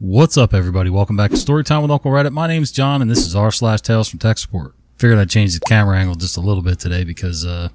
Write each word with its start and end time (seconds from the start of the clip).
What's 0.00 0.36
up, 0.36 0.54
everybody? 0.54 0.90
Welcome 0.90 1.16
back 1.16 1.32
to 1.32 1.36
Storytime 1.36 1.82
with 1.82 1.90
Uncle 1.90 2.12
Reddit. 2.12 2.30
My 2.30 2.46
name's 2.46 2.70
John, 2.70 3.02
and 3.02 3.10
this 3.10 3.26
is 3.26 3.34
r 3.34 3.50
slash 3.50 3.80
Tales 3.80 4.08
from 4.08 4.20
Tech 4.20 4.38
Support. 4.38 4.76
Figured 4.96 5.18
I'd 5.18 5.28
change 5.28 5.54
the 5.54 5.60
camera 5.66 5.98
angle 5.98 6.14
just 6.14 6.36
a 6.36 6.40
little 6.40 6.62
bit 6.62 6.78
today 6.78 7.02
because 7.02 7.44
uh, 7.44 7.70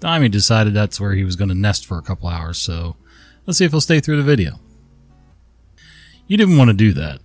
Dimey 0.00 0.30
decided 0.30 0.72
that's 0.72 0.98
where 0.98 1.12
he 1.12 1.22
was 1.22 1.36
going 1.36 1.50
to 1.50 1.54
nest 1.54 1.84
for 1.84 1.98
a 1.98 2.02
couple 2.02 2.30
hours. 2.30 2.56
So 2.56 2.96
let's 3.44 3.58
see 3.58 3.66
if 3.66 3.72
he'll 3.72 3.82
stay 3.82 4.00
through 4.00 4.16
the 4.16 4.22
video. 4.22 4.58
You 6.26 6.38
didn't 6.38 6.56
want 6.56 6.70
to 6.70 6.74
do 6.74 6.94
that. 6.94 7.20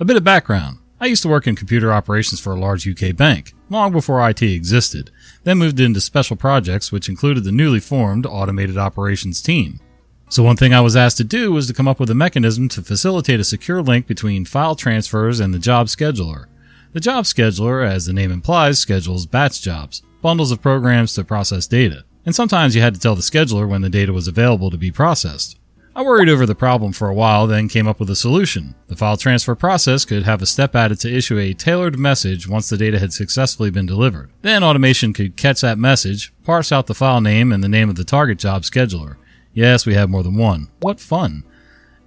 A 0.00 0.06
bit 0.06 0.16
of 0.16 0.24
background. 0.24 0.78
I 0.98 1.04
used 1.04 1.22
to 1.24 1.28
work 1.28 1.46
in 1.46 1.54
computer 1.54 1.92
operations 1.92 2.40
for 2.40 2.54
a 2.54 2.58
large 2.58 2.88
UK 2.88 3.14
bank, 3.14 3.52
long 3.68 3.92
before 3.92 4.26
IT 4.26 4.40
existed, 4.40 5.10
then 5.44 5.58
moved 5.58 5.80
into 5.80 6.00
special 6.00 6.36
projects 6.36 6.90
which 6.90 7.10
included 7.10 7.44
the 7.44 7.52
newly 7.52 7.80
formed 7.80 8.24
Automated 8.24 8.78
Operations 8.78 9.42
team. 9.42 9.80
So 10.28 10.42
one 10.42 10.56
thing 10.56 10.74
I 10.74 10.80
was 10.80 10.96
asked 10.96 11.18
to 11.18 11.24
do 11.24 11.52
was 11.52 11.68
to 11.68 11.74
come 11.74 11.86
up 11.86 12.00
with 12.00 12.10
a 12.10 12.14
mechanism 12.14 12.68
to 12.70 12.82
facilitate 12.82 13.38
a 13.38 13.44
secure 13.44 13.80
link 13.80 14.08
between 14.08 14.44
file 14.44 14.74
transfers 14.74 15.38
and 15.38 15.54
the 15.54 15.58
job 15.58 15.86
scheduler. 15.86 16.46
The 16.92 17.00
job 17.00 17.24
scheduler, 17.24 17.88
as 17.88 18.06
the 18.06 18.12
name 18.12 18.32
implies, 18.32 18.78
schedules 18.80 19.24
batch 19.24 19.62
jobs, 19.62 20.02
bundles 20.22 20.50
of 20.50 20.60
programs 20.60 21.14
to 21.14 21.24
process 21.24 21.68
data. 21.68 22.04
And 22.24 22.34
sometimes 22.34 22.74
you 22.74 22.82
had 22.82 22.94
to 22.94 23.00
tell 23.00 23.14
the 23.14 23.22
scheduler 23.22 23.68
when 23.68 23.82
the 23.82 23.88
data 23.88 24.12
was 24.12 24.26
available 24.26 24.70
to 24.70 24.76
be 24.76 24.90
processed. 24.90 25.60
I 25.94 26.02
worried 26.02 26.28
over 26.28 26.44
the 26.44 26.54
problem 26.54 26.92
for 26.92 27.08
a 27.08 27.14
while, 27.14 27.46
then 27.46 27.68
came 27.68 27.86
up 27.86 28.00
with 28.00 28.10
a 28.10 28.16
solution. 28.16 28.74
The 28.88 28.96
file 28.96 29.16
transfer 29.16 29.54
process 29.54 30.04
could 30.04 30.24
have 30.24 30.42
a 30.42 30.46
step 30.46 30.74
added 30.74 31.00
to 31.00 31.14
issue 31.14 31.38
a 31.38 31.54
tailored 31.54 31.98
message 31.98 32.48
once 32.48 32.68
the 32.68 32.76
data 32.76 32.98
had 32.98 33.12
successfully 33.12 33.70
been 33.70 33.86
delivered. 33.86 34.30
Then 34.42 34.64
automation 34.64 35.12
could 35.12 35.36
catch 35.36 35.62
that 35.62 35.78
message, 35.78 36.34
parse 36.44 36.72
out 36.72 36.86
the 36.86 36.94
file 36.94 37.20
name 37.20 37.52
and 37.52 37.64
the 37.64 37.68
name 37.68 37.88
of 37.88 37.96
the 37.96 38.04
target 38.04 38.38
job 38.38 38.62
scheduler, 38.62 39.16
Yes, 39.56 39.86
we 39.86 39.94
have 39.94 40.10
more 40.10 40.22
than 40.22 40.36
one. 40.36 40.68
What 40.80 41.00
fun. 41.00 41.42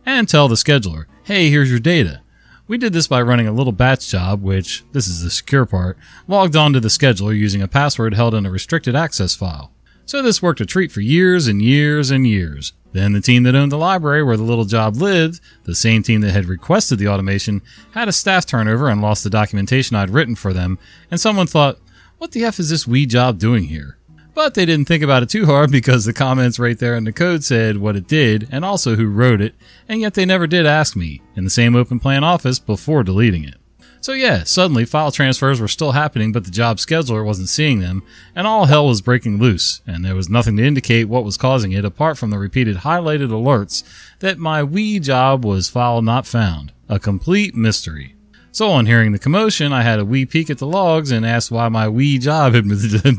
And 0.05 0.29
tell 0.29 0.47
the 0.47 0.53
scheduler, 0.53 1.05
hey, 1.23 1.49
here's 1.49 1.71
your 1.71 1.79
data. 1.79 2.21
We 2.67 2.77
did 2.77 2.93
this 2.93 3.07
by 3.07 3.23
running 3.23 3.47
a 3.47 3.51
little 3.51 3.73
batch 3.73 4.07
job, 4.07 4.43
which, 4.43 4.83
this 4.91 5.07
is 5.07 5.23
the 5.23 5.31
secure 5.31 5.65
part, 5.65 5.97
logged 6.27 6.55
onto 6.55 6.79
the 6.79 6.89
scheduler 6.89 7.35
using 7.35 7.63
a 7.63 7.67
password 7.67 8.13
held 8.13 8.35
in 8.35 8.45
a 8.45 8.51
restricted 8.51 8.95
access 8.95 9.33
file. 9.33 9.73
So 10.05 10.21
this 10.21 10.43
worked 10.43 10.61
a 10.61 10.65
treat 10.67 10.91
for 10.91 11.01
years 11.01 11.47
and 11.47 11.59
years 11.59 12.11
and 12.11 12.27
years. 12.27 12.73
Then 12.91 13.13
the 13.13 13.19
team 13.19 13.41
that 13.43 13.55
owned 13.55 13.71
the 13.71 13.77
library 13.77 14.21
where 14.21 14.37
the 14.37 14.43
little 14.43 14.65
job 14.65 14.97
lived, 14.97 15.41
the 15.63 15.73
same 15.73 16.03
team 16.03 16.21
that 16.21 16.33
had 16.33 16.45
requested 16.45 16.99
the 16.99 17.07
automation, 17.07 17.63
had 17.93 18.07
a 18.07 18.11
staff 18.11 18.45
turnover 18.45 18.89
and 18.89 19.01
lost 19.01 19.23
the 19.23 19.29
documentation 19.31 19.95
I'd 19.95 20.11
written 20.11 20.35
for 20.35 20.53
them, 20.53 20.77
and 21.09 21.19
someone 21.19 21.47
thought, 21.47 21.79
what 22.19 22.31
the 22.31 22.43
F 22.43 22.59
is 22.59 22.69
this 22.69 22.85
wee 22.85 23.07
job 23.07 23.39
doing 23.39 23.63
here? 23.63 23.98
But 24.39 24.53
they 24.53 24.65
didn't 24.65 24.87
think 24.87 25.03
about 25.03 25.21
it 25.21 25.27
too 25.27 25.47
hard 25.47 25.69
because 25.69 26.05
the 26.05 26.13
comments 26.13 26.59
right 26.59 26.79
there 26.79 26.95
in 26.95 27.03
the 27.03 27.11
code 27.11 27.43
said 27.43 27.75
what 27.75 27.97
it 27.97 28.07
did 28.07 28.47
and 28.49 28.63
also 28.63 28.95
who 28.95 29.09
wrote 29.09 29.41
it, 29.41 29.53
and 29.89 29.99
yet 29.99 30.13
they 30.13 30.23
never 30.23 30.47
did 30.47 30.65
ask 30.65 30.95
me 30.95 31.21
in 31.35 31.43
the 31.43 31.49
same 31.49 31.75
open 31.75 31.99
plan 31.99 32.23
office 32.23 32.57
before 32.57 33.03
deleting 33.03 33.43
it. 33.43 33.55
So 33.99 34.13
yeah, 34.13 34.45
suddenly 34.45 34.85
file 34.85 35.11
transfers 35.11 35.59
were 35.59 35.67
still 35.67 35.91
happening, 35.91 36.31
but 36.31 36.45
the 36.45 36.51
job 36.51 36.77
scheduler 36.77 37.25
wasn't 37.25 37.49
seeing 37.49 37.81
them, 37.81 38.01
and 38.33 38.47
all 38.47 38.67
hell 38.67 38.87
was 38.87 39.01
breaking 39.01 39.39
loose, 39.39 39.81
and 39.85 40.05
there 40.05 40.15
was 40.15 40.29
nothing 40.29 40.55
to 40.55 40.65
indicate 40.65 41.09
what 41.09 41.25
was 41.25 41.35
causing 41.35 41.73
it 41.73 41.83
apart 41.83 42.17
from 42.17 42.29
the 42.29 42.39
repeated 42.39 42.77
highlighted 42.77 43.31
alerts 43.31 43.83
that 44.19 44.37
my 44.37 44.63
wee 44.63 45.01
job 45.01 45.43
was 45.43 45.67
file 45.67 46.01
not 46.01 46.25
found. 46.25 46.71
A 46.87 46.97
complete 46.97 47.55
mystery. 47.55 48.15
So 48.51 48.71
on 48.71 48.87
hearing 48.87 49.11
the 49.11 49.19
commotion, 49.19 49.71
I 49.71 49.83
had 49.83 49.99
a 49.99 50.05
wee 50.05 50.25
peek 50.25 50.49
at 50.49 50.57
the 50.57 50.67
logs 50.67 51.11
and 51.11 51.25
asked 51.25 51.51
why 51.51 51.69
my 51.69 51.87
wee 51.87 52.17
job 52.17 52.53
had 52.53 52.67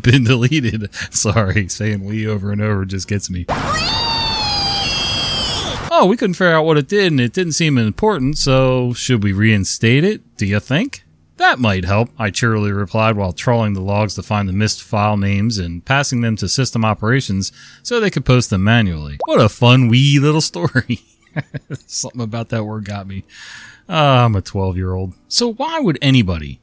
been 0.02 0.24
deleted. 0.24 0.92
Sorry, 1.14 1.68
saying 1.68 2.04
wee 2.04 2.26
over 2.26 2.50
and 2.52 2.60
over 2.60 2.84
just 2.84 3.08
gets 3.08 3.30
me. 3.30 3.46
Oh, 5.92 6.06
we 6.08 6.16
couldn't 6.16 6.34
figure 6.34 6.52
out 6.54 6.64
what 6.64 6.78
it 6.78 6.88
did 6.88 7.12
and 7.12 7.20
it 7.20 7.32
didn't 7.32 7.52
seem 7.52 7.76
important, 7.76 8.38
so 8.38 8.92
should 8.92 9.22
we 9.22 9.32
reinstate 9.32 10.04
it, 10.04 10.36
do 10.36 10.46
you 10.46 10.58
think? 10.60 11.04
That 11.36 11.58
might 11.58 11.84
help, 11.84 12.10
I 12.18 12.30
cheerily 12.30 12.70
replied 12.72 13.16
while 13.16 13.32
trawling 13.32 13.72
the 13.72 13.80
logs 13.80 14.14
to 14.14 14.22
find 14.22 14.48
the 14.48 14.52
missed 14.52 14.82
file 14.82 15.16
names 15.16 15.58
and 15.58 15.84
passing 15.84 16.20
them 16.20 16.36
to 16.36 16.48
system 16.48 16.84
operations 16.84 17.50
so 17.82 17.98
they 17.98 18.10
could 18.10 18.24
post 18.24 18.50
them 18.50 18.62
manually. 18.62 19.19
What 19.24 19.40
a 19.40 19.48
fun 19.48 19.88
wee 19.88 20.19
little 20.19 20.40
story. 20.42 21.00
Something 21.86 22.20
about 22.20 22.50
that 22.50 22.64
word 22.64 22.84
got 22.84 23.06
me. 23.06 23.24
Uh, 23.90 24.24
I'm 24.24 24.36
a 24.36 24.40
12 24.40 24.76
year 24.76 24.94
old. 24.94 25.14
So 25.26 25.52
why 25.52 25.80
would 25.80 25.98
anybody, 26.00 26.60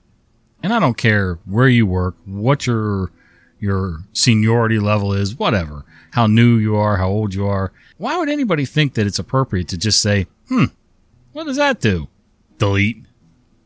and 0.63 0.73
I 0.73 0.79
don't 0.79 0.97
care 0.97 1.39
where 1.45 1.67
you 1.67 1.85
work, 1.85 2.15
what 2.23 2.65
your, 2.65 3.11
your 3.59 3.99
seniority 4.13 4.79
level 4.79 5.11
is, 5.11 5.35
whatever, 5.35 5.83
how 6.11 6.27
new 6.27 6.55
you 6.55 6.77
are, 6.77 6.95
how 6.95 7.09
old 7.09 7.33
you 7.33 7.45
are, 7.45 7.73
why 7.97 8.17
would 8.17 8.29
anybody 8.29 8.63
think 8.63 8.93
that 8.93 9.05
it's 9.05 9.19
appropriate 9.19 9.67
to 9.69 9.77
just 9.77 10.01
say, 10.01 10.27
hmm, 10.47 10.65
what 11.33 11.43
does 11.47 11.57
that 11.57 11.81
do? 11.81 12.07
Delete. 12.59 13.03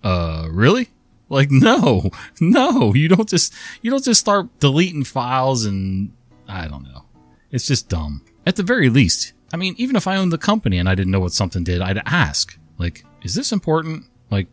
Uh, 0.03 0.47
really? 0.49 0.89
Like, 1.29 1.51
no, 1.51 2.09
no, 2.39 2.95
you 2.95 3.09
don't 3.09 3.29
just, 3.29 3.53
you 3.83 3.91
don't 3.91 4.03
just 4.03 4.21
start 4.21 4.47
deleting 4.59 5.03
files 5.03 5.65
and 5.65 6.11
I 6.47 6.67
don't 6.67 6.83
know. 6.83 7.05
It's 7.51 7.67
just 7.67 7.89
dumb. 7.89 8.25
At 8.43 8.55
the 8.55 8.63
very 8.63 8.89
least, 8.89 9.33
I 9.53 9.57
mean, 9.57 9.75
even 9.77 9.95
if 9.95 10.07
I 10.07 10.15
owned 10.15 10.31
the 10.31 10.39
company 10.39 10.79
and 10.79 10.89
I 10.89 10.95
didn't 10.95 11.11
know 11.11 11.19
what 11.19 11.33
something 11.33 11.63
did, 11.63 11.79
I'd 11.79 12.01
ask. 12.07 12.57
Like, 12.79 13.05
is 13.21 13.35
this 13.35 13.51
important? 13.51 14.05
Like, 14.29 14.47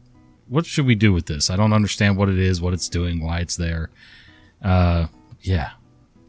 what 0.48 0.66
should 0.66 0.86
we 0.86 0.94
do 0.94 1.12
with 1.12 1.26
this? 1.26 1.50
I 1.50 1.56
don't 1.56 1.72
understand 1.72 2.16
what 2.16 2.28
it 2.28 2.38
is, 2.38 2.60
what 2.60 2.74
it's 2.74 2.88
doing, 2.88 3.22
why 3.22 3.40
it's 3.40 3.56
there. 3.56 3.90
Uh, 4.62 5.06
yeah, 5.42 5.70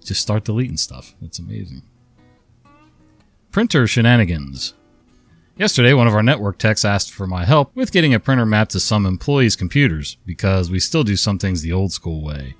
just 0.03 0.21
start 0.21 0.43
deleting 0.43 0.77
stuff. 0.77 1.15
It's 1.21 1.39
amazing. 1.39 1.83
Printer 3.51 3.87
shenanigans. 3.87 4.73
Yesterday, 5.57 5.91
one 5.91 6.07
of 6.07 6.13
our 6.13 6.23
network 6.23 6.57
techs 6.57 6.85
asked 6.85 7.11
for 7.11 7.27
my 7.27 7.43
help 7.43 7.75
with 7.75 7.91
getting 7.91 8.13
a 8.13 8.19
printer 8.19 8.45
mapped 8.45 8.71
to 8.71 8.79
some 8.79 9.05
employees' 9.05 9.57
computers 9.57 10.17
because 10.25 10.71
we 10.71 10.79
still 10.79 11.03
do 11.03 11.17
some 11.17 11.37
things 11.37 11.61
the 11.61 11.73
old 11.73 11.91
school 11.91 12.23
way. 12.23 12.55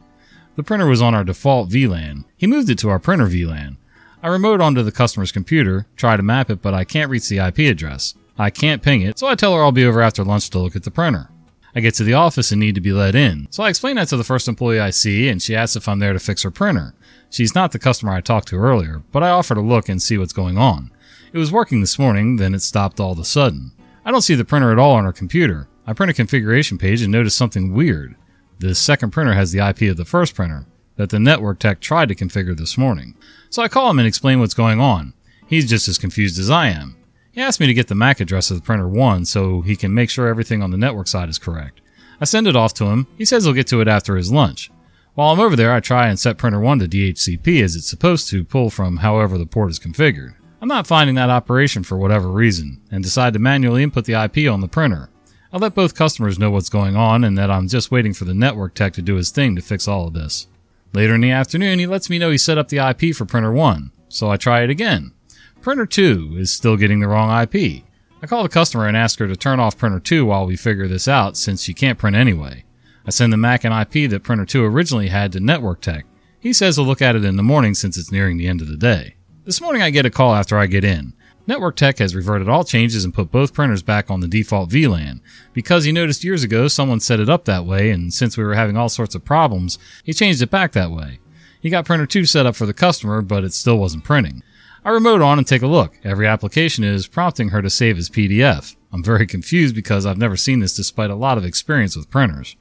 The 0.55 0.63
printer 0.63 0.87
was 0.87 1.01
on 1.01 1.15
our 1.15 1.23
default 1.23 1.69
VLAN. 1.69 2.25
He 2.35 2.45
moved 2.45 2.69
it 2.69 2.77
to 2.79 2.89
our 2.89 2.99
printer 2.99 3.27
VLAN. 3.27 3.77
I 4.21 4.27
remote 4.27 4.59
onto 4.59 4.83
the 4.83 4.91
customer's 4.91 5.31
computer, 5.31 5.85
try 5.95 6.17
to 6.17 6.23
map 6.23 6.49
it, 6.49 6.61
but 6.61 6.73
I 6.73 6.83
can't 6.83 7.09
reach 7.09 7.29
the 7.29 7.37
IP 7.37 7.59
address. 7.59 8.15
I 8.39 8.49
can't 8.49 8.81
ping 8.81 9.01
it, 9.01 9.19
so 9.19 9.27
I 9.27 9.35
tell 9.35 9.53
her 9.53 9.61
I'll 9.61 9.73
be 9.73 9.83
over 9.83 10.01
after 10.01 10.23
lunch 10.23 10.49
to 10.51 10.59
look 10.59 10.73
at 10.77 10.83
the 10.83 10.91
printer. 10.91 11.29
I 11.75 11.81
get 11.81 11.93
to 11.95 12.05
the 12.05 12.13
office 12.13 12.51
and 12.51 12.59
need 12.59 12.75
to 12.75 12.81
be 12.81 12.93
let 12.93 13.13
in, 13.13 13.47
so 13.51 13.63
I 13.63 13.69
explain 13.69 13.97
that 13.97 14.07
to 14.07 14.17
the 14.17 14.23
first 14.23 14.47
employee 14.47 14.79
I 14.79 14.91
see, 14.91 15.27
and 15.27 15.41
she 15.41 15.57
asks 15.57 15.75
if 15.75 15.89
I'm 15.89 15.99
there 15.99 16.13
to 16.13 16.19
fix 16.19 16.43
her 16.43 16.49
printer. 16.49 16.95
She's 17.29 17.53
not 17.53 17.73
the 17.73 17.79
customer 17.79 18.13
I 18.13 18.21
talked 18.21 18.47
to 18.47 18.55
earlier, 18.55 19.03
but 19.11 19.23
I 19.23 19.29
offer 19.29 19.55
to 19.55 19.61
look 19.61 19.89
and 19.89 20.01
see 20.01 20.17
what's 20.17 20.31
going 20.31 20.57
on. 20.57 20.89
It 21.33 21.37
was 21.37 21.51
working 21.51 21.81
this 21.81 21.99
morning, 21.99 22.37
then 22.37 22.55
it 22.55 22.61
stopped 22.61 23.01
all 23.01 23.11
of 23.11 23.19
a 23.19 23.25
sudden. 23.25 23.73
I 24.05 24.11
don't 24.11 24.21
see 24.21 24.35
the 24.35 24.45
printer 24.45 24.71
at 24.71 24.79
all 24.79 24.93
on 24.93 25.03
her 25.03 25.11
computer. 25.11 25.67
I 25.85 25.91
print 25.91 26.09
a 26.09 26.13
configuration 26.13 26.77
page 26.77 27.01
and 27.01 27.11
notice 27.11 27.35
something 27.35 27.73
weird. 27.73 28.15
The 28.59 28.73
second 28.73 29.11
printer 29.11 29.33
has 29.33 29.51
the 29.51 29.59
IP 29.59 29.83
of 29.91 29.97
the 29.97 30.05
first 30.05 30.33
printer 30.33 30.65
that 30.95 31.09
the 31.09 31.19
network 31.19 31.59
tech 31.59 31.81
tried 31.81 32.07
to 32.07 32.15
configure 32.15 32.57
this 32.57 32.77
morning. 32.77 33.15
So 33.49 33.61
I 33.61 33.67
call 33.67 33.89
him 33.89 33.99
and 33.99 34.07
explain 34.07 34.39
what's 34.39 34.53
going 34.53 34.79
on. 34.79 35.13
He's 35.45 35.69
just 35.69 35.87
as 35.87 35.97
confused 35.97 36.39
as 36.39 36.49
I 36.49 36.67
am. 36.69 36.95
He 37.31 37.41
asked 37.41 37.59
me 37.59 37.67
to 37.67 37.73
get 37.73 37.87
the 37.87 37.95
MAC 37.95 38.19
address 38.19 38.49
of 38.51 38.57
the 38.57 38.63
printer 38.63 38.87
one 38.87 39.25
so 39.25 39.61
he 39.61 39.75
can 39.75 39.93
make 39.93 40.09
sure 40.09 40.27
everything 40.27 40.63
on 40.63 40.71
the 40.71 40.77
network 40.77 41.07
side 41.07 41.29
is 41.29 41.37
correct. 41.37 41.81
I 42.19 42.25
send 42.25 42.47
it 42.47 42.55
off 42.55 42.73
to 42.75 42.85
him. 42.85 43.07
He 43.17 43.25
says 43.25 43.45
he'll 43.45 43.53
get 43.53 43.67
to 43.67 43.81
it 43.81 43.87
after 43.87 44.17
his 44.17 44.31
lunch. 44.31 44.71
While 45.13 45.31
I'm 45.31 45.39
over 45.39 45.55
there, 45.55 45.73
I 45.73 45.79
try 45.79 46.07
and 46.07 46.19
set 46.19 46.37
printer 46.37 46.59
1 46.59 46.79
to 46.79 46.87
DHCP 46.87 47.61
as 47.61 47.75
it's 47.75 47.89
supposed 47.89 48.29
to 48.29 48.43
pull 48.43 48.69
from 48.69 48.97
however 48.97 49.37
the 49.37 49.45
port 49.45 49.71
is 49.71 49.79
configured. 49.79 50.33
I'm 50.61 50.67
not 50.67 50.87
finding 50.87 51.15
that 51.15 51.29
operation 51.29 51.83
for 51.83 51.97
whatever 51.97 52.29
reason, 52.29 52.81
and 52.91 53.03
decide 53.03 53.33
to 53.33 53.39
manually 53.39 53.83
input 53.83 54.05
the 54.05 54.21
IP 54.21 54.51
on 54.51 54.61
the 54.61 54.67
printer. 54.67 55.09
I 55.51 55.57
let 55.57 55.75
both 55.75 55.95
customers 55.95 56.37
know 56.37 56.51
what's 56.51 56.69
going 56.69 56.95
on 56.95 57.23
and 57.23 57.37
that 57.37 57.49
I'm 57.49 57.67
just 57.67 57.91
waiting 57.91 58.13
for 58.13 58.25
the 58.25 58.33
network 58.33 58.75
tech 58.75 58.93
to 58.93 59.01
do 59.01 59.15
his 59.15 59.31
thing 59.31 59.55
to 59.55 59.61
fix 59.61 59.87
all 59.87 60.07
of 60.07 60.13
this. 60.13 60.47
Later 60.93 61.15
in 61.15 61.21
the 61.21 61.31
afternoon, 61.31 61.79
he 61.79 61.87
lets 61.87 62.09
me 62.09 62.19
know 62.19 62.31
he 62.31 62.37
set 62.37 62.57
up 62.57 62.67
the 62.67 62.77
IP 62.77 63.15
for 63.15 63.25
printer 63.25 63.51
1, 63.51 63.91
so 64.09 64.29
I 64.29 64.37
try 64.37 64.61
it 64.61 64.69
again. 64.69 65.13
Printer 65.61 65.85
2 65.85 66.35
is 66.37 66.53
still 66.53 66.77
getting 66.77 67.01
the 67.01 67.07
wrong 67.09 67.29
IP. 67.43 67.83
I 68.21 68.27
call 68.27 68.43
the 68.43 68.49
customer 68.49 68.87
and 68.87 68.95
ask 68.95 69.19
her 69.19 69.27
to 69.27 69.35
turn 69.35 69.59
off 69.59 69.77
printer 69.77 69.99
2 69.99 70.25
while 70.25 70.45
we 70.45 70.55
figure 70.55 70.87
this 70.87 71.05
out 71.05 71.35
since 71.35 71.61
she 71.61 71.73
can't 71.73 71.99
print 71.99 72.15
anyway. 72.15 72.63
I 73.05 73.09
send 73.09 73.33
the 73.33 73.37
MAC 73.37 73.65
and 73.65 73.73
IP 73.73 74.09
that 74.09 74.23
printer 74.23 74.45
2 74.45 74.63
originally 74.63 75.09
had 75.09 75.33
to 75.33 75.41
network 75.41 75.81
tech. 75.81 76.05
He 76.39 76.53
says 76.53 76.77
he'll 76.77 76.85
look 76.85 77.01
at 77.01 77.17
it 77.17 77.25
in 77.25 77.35
the 77.35 77.43
morning 77.43 77.73
since 77.73 77.97
it's 77.97 78.11
nearing 78.11 78.37
the 78.37 78.47
end 78.47 78.61
of 78.61 78.69
the 78.69 78.77
day. 78.77 79.15
This 79.43 79.59
morning 79.59 79.81
I 79.81 79.89
get 79.89 80.05
a 80.05 80.09
call 80.09 80.33
after 80.33 80.57
I 80.57 80.65
get 80.65 80.85
in. 80.85 81.13
Network 81.45 81.75
Tech 81.75 81.97
has 81.97 82.15
reverted 82.15 82.47
all 82.47 82.63
changes 82.63 83.03
and 83.03 83.13
put 83.13 83.31
both 83.31 83.53
printers 83.53 83.81
back 83.81 84.09
on 84.09 84.21
the 84.21 84.27
default 84.27 84.69
VLAN 84.69 85.19
because 85.51 85.83
he 85.83 85.91
noticed 85.91 86.23
years 86.23 86.43
ago 86.43 86.69
someone 86.69 86.99
set 87.01 87.19
it 87.19 87.27
up 87.27 87.43
that 87.45 87.65
way 87.65 87.89
and 87.89 88.13
since 88.13 88.37
we 88.37 88.43
were 88.45 88.53
having 88.53 88.77
all 88.77 88.87
sorts 88.87 89.15
of 89.15 89.25
problems, 89.25 89.77
he 90.03 90.13
changed 90.13 90.41
it 90.41 90.51
back 90.51 90.71
that 90.71 90.91
way. 90.91 91.19
He 91.59 91.69
got 91.69 91.85
printer 91.85 92.05
2 92.05 92.25
set 92.25 92.45
up 92.45 92.55
for 92.55 92.65
the 92.65 92.73
customer, 92.73 93.21
but 93.21 93.43
it 93.43 93.51
still 93.51 93.77
wasn't 93.77 94.05
printing. 94.05 94.43
I 94.89 94.91
remote 94.93 95.21
on 95.21 95.37
and 95.37 95.45
take 95.45 95.61
a 95.61 95.67
look. 95.67 95.99
Every 96.03 96.25
application 96.25 96.83
is 96.83 97.05
prompting 97.05 97.49
her 97.49 97.61
to 97.61 97.69
save 97.69 97.99
as 97.99 98.09
PDF. 98.09 98.75
I'm 98.91 99.03
very 99.03 99.27
confused 99.27 99.75
because 99.75 100.03
I've 100.03 100.17
never 100.17 100.35
seen 100.35 100.61
this 100.61 100.75
despite 100.75 101.11
a 101.11 101.15
lot 101.15 101.37
of 101.37 101.45
experience 101.45 101.95
with 101.95 102.09
printers. 102.09 102.55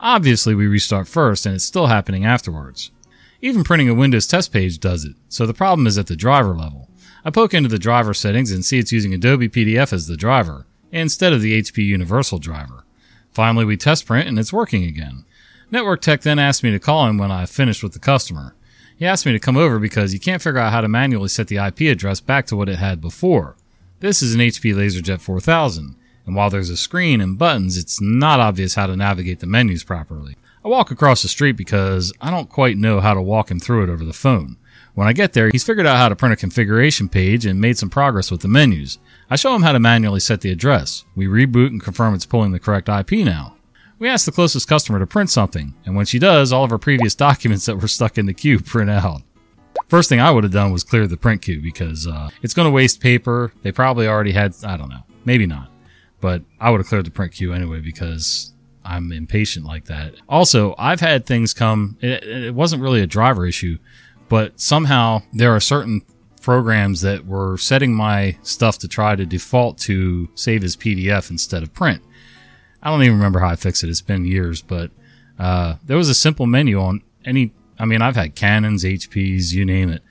Obviously, 0.00 0.54
we 0.54 0.66
restart 0.66 1.08
first 1.08 1.44
and 1.44 1.54
it's 1.54 1.66
still 1.66 1.88
happening 1.88 2.24
afterwards. 2.24 2.90
Even 3.42 3.64
printing 3.64 3.90
a 3.90 3.94
Windows 3.94 4.26
test 4.26 4.50
page 4.50 4.78
does 4.78 5.04
it, 5.04 5.14
so 5.28 5.44
the 5.44 5.52
problem 5.52 5.86
is 5.86 5.98
at 5.98 6.06
the 6.06 6.16
driver 6.16 6.54
level. 6.56 6.88
I 7.22 7.28
poke 7.28 7.52
into 7.52 7.68
the 7.68 7.78
driver 7.78 8.14
settings 8.14 8.50
and 8.50 8.64
see 8.64 8.78
it's 8.78 8.90
using 8.90 9.12
Adobe 9.12 9.50
PDF 9.50 9.92
as 9.92 10.06
the 10.06 10.16
driver. 10.16 10.64
instead 10.90 11.34
of 11.34 11.42
the 11.42 11.60
HP 11.60 11.84
Universal 11.84 12.38
driver. 12.38 12.86
Finally, 13.30 13.66
we 13.66 13.76
test 13.76 14.06
print 14.06 14.26
and 14.26 14.38
it's 14.38 14.54
working 14.54 14.84
again. 14.84 15.26
Network 15.70 16.00
Tech 16.00 16.22
then 16.22 16.38
asked 16.38 16.62
me 16.62 16.70
to 16.70 16.78
call 16.78 17.06
him 17.06 17.18
when 17.18 17.30
I 17.30 17.44
finished 17.44 17.82
with 17.82 17.92
the 17.92 17.98
customer. 17.98 18.54
He 18.98 19.06
asked 19.06 19.24
me 19.24 19.32
to 19.32 19.38
come 19.38 19.56
over 19.56 19.78
because 19.78 20.10
he 20.10 20.18
can't 20.18 20.42
figure 20.42 20.58
out 20.58 20.72
how 20.72 20.80
to 20.80 20.88
manually 20.88 21.28
set 21.28 21.46
the 21.46 21.64
IP 21.64 21.82
address 21.82 22.20
back 22.20 22.46
to 22.46 22.56
what 22.56 22.68
it 22.68 22.78
had 22.78 23.00
before. 23.00 23.56
This 24.00 24.22
is 24.22 24.34
an 24.34 24.40
HP 24.40 24.74
LaserJet 24.74 25.20
4000, 25.20 25.94
and 26.26 26.34
while 26.34 26.50
there's 26.50 26.68
a 26.68 26.76
screen 26.76 27.20
and 27.20 27.38
buttons, 27.38 27.78
it's 27.78 28.00
not 28.00 28.40
obvious 28.40 28.74
how 28.74 28.88
to 28.88 28.96
navigate 28.96 29.38
the 29.38 29.46
menus 29.46 29.84
properly. 29.84 30.36
I 30.64 30.68
walk 30.68 30.90
across 30.90 31.22
the 31.22 31.28
street 31.28 31.52
because 31.52 32.12
I 32.20 32.32
don't 32.32 32.48
quite 32.48 32.76
know 32.76 32.98
how 32.98 33.14
to 33.14 33.22
walk 33.22 33.52
him 33.52 33.60
through 33.60 33.84
it 33.84 33.88
over 33.88 34.04
the 34.04 34.12
phone. 34.12 34.56
When 34.94 35.06
I 35.06 35.12
get 35.12 35.32
there, 35.32 35.48
he's 35.52 35.62
figured 35.62 35.86
out 35.86 35.96
how 35.96 36.08
to 36.08 36.16
print 36.16 36.32
a 36.32 36.36
configuration 36.36 37.08
page 37.08 37.46
and 37.46 37.60
made 37.60 37.78
some 37.78 37.90
progress 37.90 38.32
with 38.32 38.40
the 38.40 38.48
menus. 38.48 38.98
I 39.30 39.36
show 39.36 39.54
him 39.54 39.62
how 39.62 39.70
to 39.70 39.78
manually 39.78 40.18
set 40.18 40.40
the 40.40 40.50
address. 40.50 41.04
We 41.14 41.26
reboot 41.26 41.68
and 41.68 41.80
confirm 41.80 42.14
it's 42.14 42.26
pulling 42.26 42.50
the 42.50 42.58
correct 42.58 42.88
IP 42.88 43.12
now. 43.24 43.57
We 43.98 44.08
ask 44.08 44.26
the 44.26 44.32
closest 44.32 44.68
customer 44.68 45.00
to 45.00 45.06
print 45.06 45.30
something, 45.30 45.74
and 45.84 45.96
when 45.96 46.06
she 46.06 46.20
does, 46.20 46.52
all 46.52 46.64
of 46.64 46.70
her 46.70 46.78
previous 46.78 47.14
documents 47.16 47.66
that 47.66 47.76
were 47.76 47.88
stuck 47.88 48.16
in 48.16 48.26
the 48.26 48.34
queue 48.34 48.60
print 48.60 48.90
out. 48.90 49.22
First 49.88 50.08
thing 50.08 50.20
I 50.20 50.30
would 50.30 50.44
have 50.44 50.52
done 50.52 50.70
was 50.70 50.84
clear 50.84 51.06
the 51.06 51.16
print 51.16 51.42
queue 51.42 51.60
because 51.60 52.06
uh, 52.06 52.30
it's 52.42 52.54
going 52.54 52.66
to 52.66 52.72
waste 52.72 53.00
paper. 53.00 53.52
They 53.62 53.72
probably 53.72 54.06
already 54.06 54.32
had, 54.32 54.54
I 54.64 54.76
don't 54.76 54.88
know, 54.88 55.02
maybe 55.24 55.46
not, 55.46 55.70
but 56.20 56.42
I 56.60 56.70
would 56.70 56.78
have 56.78 56.86
cleared 56.86 57.06
the 57.06 57.10
print 57.10 57.32
queue 57.32 57.52
anyway 57.52 57.80
because 57.80 58.52
I'm 58.84 59.10
impatient 59.12 59.66
like 59.66 59.86
that. 59.86 60.14
Also, 60.28 60.74
I've 60.78 61.00
had 61.00 61.26
things 61.26 61.52
come, 61.52 61.96
it, 62.00 62.22
it 62.22 62.54
wasn't 62.54 62.82
really 62.82 63.00
a 63.00 63.06
driver 63.06 63.46
issue, 63.46 63.78
but 64.28 64.60
somehow 64.60 65.22
there 65.32 65.54
are 65.54 65.60
certain 65.60 66.02
programs 66.40 67.00
that 67.00 67.26
were 67.26 67.58
setting 67.58 67.94
my 67.94 68.38
stuff 68.42 68.78
to 68.78 68.88
try 68.88 69.16
to 69.16 69.26
default 69.26 69.78
to 69.78 70.28
save 70.34 70.62
as 70.62 70.76
PDF 70.76 71.30
instead 71.30 71.62
of 71.62 71.74
print. 71.74 72.02
I 72.82 72.90
don't 72.90 73.02
even 73.02 73.16
remember 73.16 73.40
how 73.40 73.48
I 73.48 73.56
fixed 73.56 73.82
it. 73.82 73.90
It's 73.90 74.00
been 74.00 74.24
years, 74.24 74.62
but 74.62 74.90
uh, 75.38 75.76
there 75.84 75.96
was 75.96 76.08
a 76.08 76.14
simple 76.14 76.46
menu 76.46 76.80
on 76.80 77.02
any. 77.24 77.52
I 77.78 77.84
mean, 77.84 78.02
I've 78.02 78.16
had 78.16 78.34
Canons, 78.34 78.84
HPs, 78.84 79.52
you 79.52 79.64
name 79.64 79.90
it, 79.90 80.02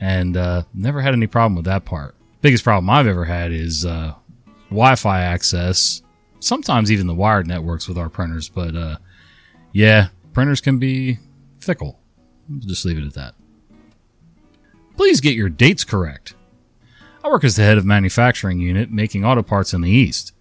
and 0.00 0.36
uh, 0.36 0.62
never 0.74 1.00
had 1.00 1.14
any 1.14 1.26
problem 1.26 1.54
with 1.56 1.66
that 1.66 1.84
part. 1.84 2.14
Biggest 2.40 2.64
problem 2.64 2.90
I've 2.90 3.06
ever 3.06 3.24
had 3.24 3.52
is 3.52 3.86
uh, 3.86 4.14
Wi-Fi 4.70 5.20
access. 5.20 6.02
Sometimes 6.40 6.90
even 6.90 7.06
the 7.06 7.14
wired 7.14 7.46
networks 7.46 7.86
with 7.86 7.96
our 7.96 8.08
printers, 8.08 8.48
but 8.48 8.74
uh, 8.74 8.96
yeah, 9.72 10.08
printers 10.32 10.60
can 10.60 10.78
be 10.78 11.18
fickle. 11.60 12.00
just 12.58 12.84
leave 12.84 12.98
it 12.98 13.06
at 13.06 13.14
that. 13.14 13.34
Please 14.96 15.20
get 15.20 15.34
your 15.34 15.48
dates 15.48 15.84
correct. 15.84 16.34
I 17.24 17.28
work 17.28 17.44
as 17.44 17.56
the 17.56 17.62
head 17.62 17.78
of 17.78 17.84
manufacturing 17.84 18.58
unit 18.58 18.90
making 18.90 19.24
auto 19.24 19.42
parts 19.42 19.72
in 19.72 19.80
the 19.80 19.90
East. 19.90 20.32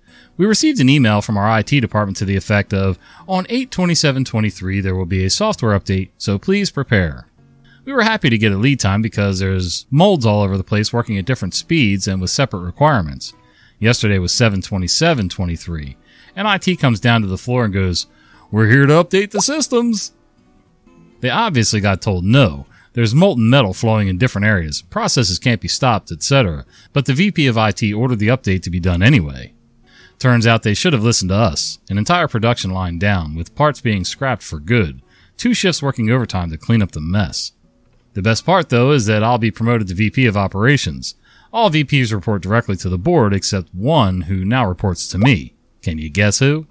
We 0.42 0.48
received 0.48 0.80
an 0.80 0.90
email 0.90 1.22
from 1.22 1.38
our 1.38 1.60
IT 1.60 1.68
department 1.68 2.18
to 2.18 2.26
the 2.26 2.36
effect 2.36 2.74
of, 2.74 2.98
on 3.28 3.46
82723 3.48 4.82
there 4.82 4.96
will 4.96 5.06
be 5.06 5.24
a 5.24 5.30
software 5.30 5.80
update, 5.80 6.10
so 6.18 6.40
please 6.40 6.72
prepare. 6.72 7.28
We 7.86 7.94
were 7.94 8.02
happy 8.02 8.32
to 8.32 8.40
get 8.40 8.52
a 8.52 8.58
lead 8.58 8.80
time 8.80 9.04
because 9.04 9.38
there's 9.38 9.86
molds 9.92 10.26
all 10.26 10.42
over 10.42 10.58
the 10.58 10.64
place 10.64 10.92
working 10.92 11.20
at 11.20 11.26
different 11.26 11.54
speeds 11.54 12.08
and 12.08 12.20
with 12.20 12.32
separate 12.32 12.62
requirements. 12.62 13.34
Yesterday 13.78 14.18
was 14.18 14.32
72723, 14.32 15.96
and 16.36 16.48
IT 16.48 16.80
comes 16.80 17.00
down 17.00 17.22
to 17.22 17.28
the 17.28 17.38
floor 17.38 17.66
and 17.66 17.72
goes, 17.72 18.08
We're 18.50 18.68
here 18.68 18.88
to 18.88 18.94
update 18.94 19.30
the 19.30 19.42
systems. 19.42 20.12
They 21.20 21.30
obviously 21.30 21.82
got 21.82 22.02
told 22.02 22.26
no. 22.26 22.66
There's 22.94 23.14
molten 23.14 23.48
metal 23.48 23.76
flowing 23.76 24.08
in 24.08 24.18
different 24.18 24.48
areas, 24.48 24.82
processes 24.82 25.38
can't 25.38 25.62
be 25.62 25.68
stopped, 25.68 26.12
etc. 26.12 26.66
But 26.94 27.06
the 27.06 27.14
VP 27.14 27.46
of 27.46 27.58
IT 27.58 27.94
ordered 27.94 28.18
the 28.18 28.30
update 28.30 28.64
to 28.64 28.72
be 28.72 28.80
done 28.80 29.04
anyway. 29.04 29.54
Turns 30.21 30.45
out 30.45 30.62
they 30.62 30.75
should 30.75 30.94
have 30.94 31.03
listened 31.03 31.29
to 31.29 31.35
us. 31.35 31.79
An 31.89 31.97
entire 31.97 32.27
production 32.27 32.69
line 32.69 33.00
down, 33.00 33.33
with 33.33 33.56
parts 33.56 33.81
being 33.81 34.06
scrapped 34.06 34.44
for 34.44 34.59
good. 34.59 35.01
Two 35.35 35.56
shifts 35.56 35.81
working 35.81 36.12
overtime 36.12 36.51
to 36.51 36.59
clean 36.59 36.83
up 36.83 36.91
the 36.91 37.01
mess. 37.01 37.53
The 38.13 38.21
best 38.21 38.45
part, 38.45 38.69
though, 38.69 38.91
is 38.91 39.07
that 39.07 39.23
I'll 39.23 39.39
be 39.39 39.50
promoted 39.50 39.88
to 39.88 39.95
VP 39.95 40.27
of 40.27 40.38
Operations. 40.38 41.15
All 41.51 41.71
VPs 41.71 42.13
report 42.13 42.44
directly 42.44 42.75
to 42.75 42.88
the 42.88 43.00
board 43.00 43.33
except 43.33 43.73
one 43.73 44.21
who 44.21 44.45
now 44.45 44.63
reports 44.68 45.07
to 45.07 45.18
me. 45.18 45.56
Can 45.81 45.97
you 45.97 46.12
guess 46.12 46.38
who? 46.38 46.68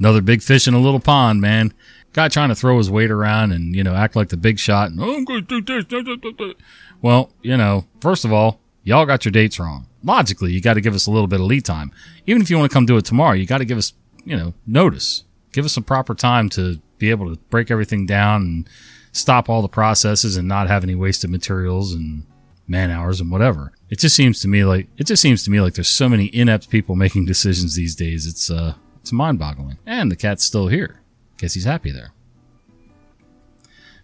Another 0.00 0.20
big 0.20 0.42
fish 0.42 0.66
in 0.66 0.74
a 0.74 0.80
little 0.80 0.98
pond, 0.98 1.40
man. 1.40 1.72
Guy 2.12 2.26
trying 2.26 2.48
to 2.48 2.56
throw 2.56 2.76
his 2.78 2.90
weight 2.90 3.12
around 3.12 3.52
and, 3.52 3.76
you 3.76 3.84
know, 3.84 3.94
act 3.94 4.16
like 4.16 4.30
the 4.30 4.36
big 4.36 4.58
shot 4.58 4.90
and, 4.90 5.00
oh, 5.00 5.14
I'm 5.14 5.24
going 5.24 5.46
to 5.46 5.60
do 5.60 5.84
this. 5.84 6.54
Well, 7.02 7.30
you 7.40 7.56
know, 7.56 7.86
first 8.00 8.24
of 8.24 8.32
all, 8.32 8.58
y'all 8.82 9.06
got 9.06 9.24
your 9.24 9.32
dates 9.32 9.58
wrong 9.58 9.88
logically, 10.02 10.52
you 10.52 10.60
got 10.60 10.74
to 10.74 10.80
give 10.80 10.94
us 10.94 11.06
a 11.06 11.10
little 11.10 11.26
bit 11.26 11.40
of 11.40 11.46
lead 11.46 11.64
time. 11.64 11.92
Even 12.26 12.42
if 12.42 12.50
you 12.50 12.58
want 12.58 12.70
to 12.70 12.74
come 12.74 12.86
do 12.86 12.96
it 12.96 13.04
tomorrow, 13.04 13.34
you 13.34 13.46
got 13.46 13.58
to 13.58 13.64
give 13.64 13.78
us, 13.78 13.92
you 14.24 14.36
know, 14.36 14.54
notice. 14.66 15.24
Give 15.52 15.64
us 15.64 15.72
some 15.72 15.84
proper 15.84 16.14
time 16.14 16.48
to 16.50 16.80
be 16.98 17.10
able 17.10 17.34
to 17.34 17.40
break 17.50 17.70
everything 17.70 18.06
down 18.06 18.42
and 18.42 18.68
stop 19.12 19.48
all 19.48 19.62
the 19.62 19.68
processes 19.68 20.36
and 20.36 20.46
not 20.46 20.68
have 20.68 20.84
any 20.84 20.94
wasted 20.94 21.30
materials 21.30 21.92
and 21.92 22.24
man 22.66 22.90
hours 22.90 23.20
and 23.20 23.30
whatever. 23.30 23.72
It 23.88 23.98
just 23.98 24.14
seems 24.14 24.40
to 24.40 24.48
me 24.48 24.64
like 24.64 24.88
it 24.98 25.06
just 25.06 25.22
seems 25.22 25.42
to 25.44 25.50
me 25.50 25.60
like 25.60 25.74
there's 25.74 25.88
so 25.88 26.08
many 26.08 26.26
inept 26.34 26.68
people 26.68 26.96
making 26.96 27.24
decisions 27.24 27.74
these 27.74 27.96
days. 27.96 28.26
It's 28.26 28.50
uh 28.50 28.74
it's 29.00 29.10
mind-boggling. 29.10 29.78
And 29.86 30.12
the 30.12 30.16
cat's 30.16 30.44
still 30.44 30.68
here. 30.68 31.00
Guess 31.38 31.54
he's 31.54 31.64
happy 31.64 31.90
there. 31.90 32.12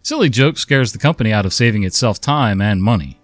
Silly 0.02 0.30
joke 0.30 0.56
scares 0.56 0.92
the 0.92 0.98
company 0.98 1.30
out 1.32 1.44
of 1.44 1.52
saving 1.52 1.82
itself 1.82 2.20
time 2.20 2.62
and 2.62 2.82
money. 2.82 3.20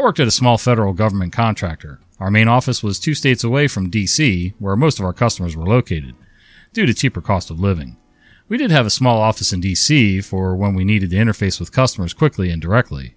I 0.00 0.02
worked 0.02 0.18
at 0.18 0.26
a 0.26 0.30
small 0.30 0.56
federal 0.56 0.94
government 0.94 1.34
contractor. 1.34 2.00
Our 2.18 2.30
main 2.30 2.48
office 2.48 2.82
was 2.82 2.98
two 2.98 3.12
states 3.12 3.44
away 3.44 3.68
from 3.68 3.90
DC, 3.90 4.54
where 4.58 4.74
most 4.74 4.98
of 4.98 5.04
our 5.04 5.12
customers 5.12 5.54
were 5.54 5.66
located, 5.66 6.14
due 6.72 6.86
to 6.86 6.94
cheaper 6.94 7.20
cost 7.20 7.50
of 7.50 7.60
living. 7.60 7.98
We 8.48 8.56
did 8.56 8.70
have 8.70 8.86
a 8.86 8.90
small 8.90 9.20
office 9.20 9.52
in 9.52 9.60
DC 9.60 10.24
for 10.24 10.56
when 10.56 10.74
we 10.74 10.84
needed 10.84 11.10
to 11.10 11.16
interface 11.16 11.60
with 11.60 11.70
customers 11.70 12.14
quickly 12.14 12.48
and 12.48 12.62
directly. 12.62 13.14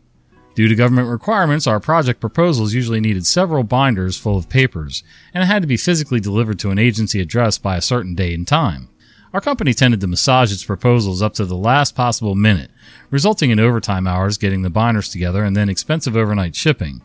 Due 0.55 0.67
to 0.67 0.75
government 0.75 1.07
requirements, 1.07 1.67
our 1.67 1.79
project 1.79 2.19
proposals 2.19 2.73
usually 2.73 2.99
needed 2.99 3.25
several 3.25 3.63
binders 3.63 4.17
full 4.17 4.35
of 4.35 4.49
papers, 4.49 5.03
and 5.33 5.41
it 5.41 5.47
had 5.47 5.61
to 5.61 5.67
be 5.69 5.77
physically 5.77 6.19
delivered 6.19 6.59
to 6.59 6.69
an 6.69 6.79
agency 6.79 7.21
address 7.21 7.57
by 7.57 7.77
a 7.77 7.81
certain 7.81 8.13
day 8.13 8.33
and 8.33 8.45
time. 8.45 8.89
Our 9.33 9.41
company 9.41 9.73
tended 9.73 9.99
to 10.01 10.07
massage 10.07 10.53
its 10.53 10.63
proposals 10.63 11.23
up 11.23 11.33
to 11.35 11.45
the 11.45 11.55
last 11.55 11.95
possible 11.95 12.35
minute, 12.35 12.69
resulting 13.09 13.49
in 13.49 13.59
overtime 13.59 14.05
hours 14.05 14.37
getting 14.37 14.61
the 14.61 14.69
binders 14.69 15.09
together 15.09 15.43
and 15.43 15.55
then 15.55 15.69
expensive 15.69 16.15
overnight 16.15 16.55
shipping. 16.55 17.01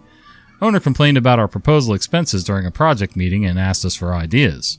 Owner 0.61 0.79
complained 0.79 1.17
about 1.17 1.39
our 1.39 1.49
proposal 1.49 1.95
expenses 1.95 2.45
during 2.45 2.67
a 2.67 2.71
project 2.71 3.17
meeting 3.17 3.47
and 3.47 3.59
asked 3.59 3.83
us 3.85 3.95
for 3.95 4.13
ideas. 4.13 4.79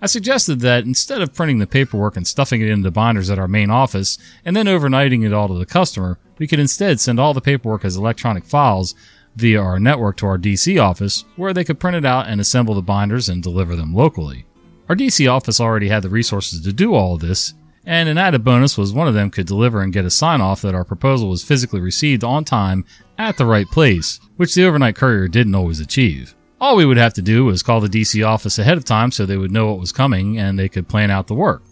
I 0.00 0.06
suggested 0.06 0.60
that 0.60 0.84
instead 0.84 1.20
of 1.20 1.34
printing 1.34 1.58
the 1.58 1.66
paperwork 1.66 2.16
and 2.16 2.26
stuffing 2.26 2.62
it 2.62 2.70
into 2.70 2.90
binders 2.90 3.28
at 3.28 3.38
our 3.38 3.48
main 3.48 3.70
office 3.70 4.16
and 4.42 4.56
then 4.56 4.64
overnighting 4.64 5.26
it 5.26 5.34
all 5.34 5.48
to 5.48 5.58
the 5.58 5.66
customer, 5.66 6.18
we 6.38 6.46
could 6.46 6.58
instead 6.58 6.98
send 6.98 7.20
all 7.20 7.34
the 7.34 7.42
paperwork 7.42 7.84
as 7.84 7.96
electronic 7.96 8.46
files 8.46 8.94
via 9.36 9.60
our 9.60 9.78
network 9.78 10.16
to 10.16 10.26
our 10.26 10.38
DC 10.38 10.82
office 10.82 11.26
where 11.36 11.52
they 11.52 11.64
could 11.64 11.78
print 11.78 11.98
it 11.98 12.06
out 12.06 12.26
and 12.26 12.40
assemble 12.40 12.74
the 12.74 12.80
binders 12.80 13.28
and 13.28 13.42
deliver 13.42 13.76
them 13.76 13.94
locally. 13.94 14.46
Our 14.90 14.96
DC 14.96 15.32
office 15.32 15.60
already 15.60 15.88
had 15.88 16.02
the 16.02 16.08
resources 16.08 16.62
to 16.62 16.72
do 16.72 16.94
all 16.94 17.14
of 17.14 17.20
this, 17.20 17.54
and 17.86 18.08
an 18.08 18.18
added 18.18 18.42
bonus 18.42 18.76
was 18.76 18.92
one 18.92 19.06
of 19.06 19.14
them 19.14 19.30
could 19.30 19.46
deliver 19.46 19.82
and 19.82 19.92
get 19.92 20.04
a 20.04 20.10
sign 20.10 20.40
off 20.40 20.62
that 20.62 20.74
our 20.74 20.84
proposal 20.84 21.30
was 21.30 21.44
physically 21.44 21.80
received 21.80 22.24
on 22.24 22.44
time 22.44 22.84
at 23.16 23.36
the 23.36 23.46
right 23.46 23.68
place, 23.68 24.18
which 24.36 24.52
the 24.52 24.64
overnight 24.64 24.96
courier 24.96 25.28
didn't 25.28 25.54
always 25.54 25.78
achieve. 25.78 26.34
All 26.60 26.74
we 26.74 26.84
would 26.84 26.96
have 26.96 27.14
to 27.14 27.22
do 27.22 27.44
was 27.44 27.62
call 27.62 27.80
the 27.80 27.86
DC 27.86 28.26
office 28.26 28.58
ahead 28.58 28.76
of 28.76 28.84
time 28.84 29.12
so 29.12 29.24
they 29.24 29.36
would 29.36 29.52
know 29.52 29.68
what 29.68 29.78
was 29.78 29.92
coming 29.92 30.40
and 30.40 30.58
they 30.58 30.68
could 30.68 30.88
plan 30.88 31.12
out 31.12 31.28
the 31.28 31.34
work. 31.34 31.62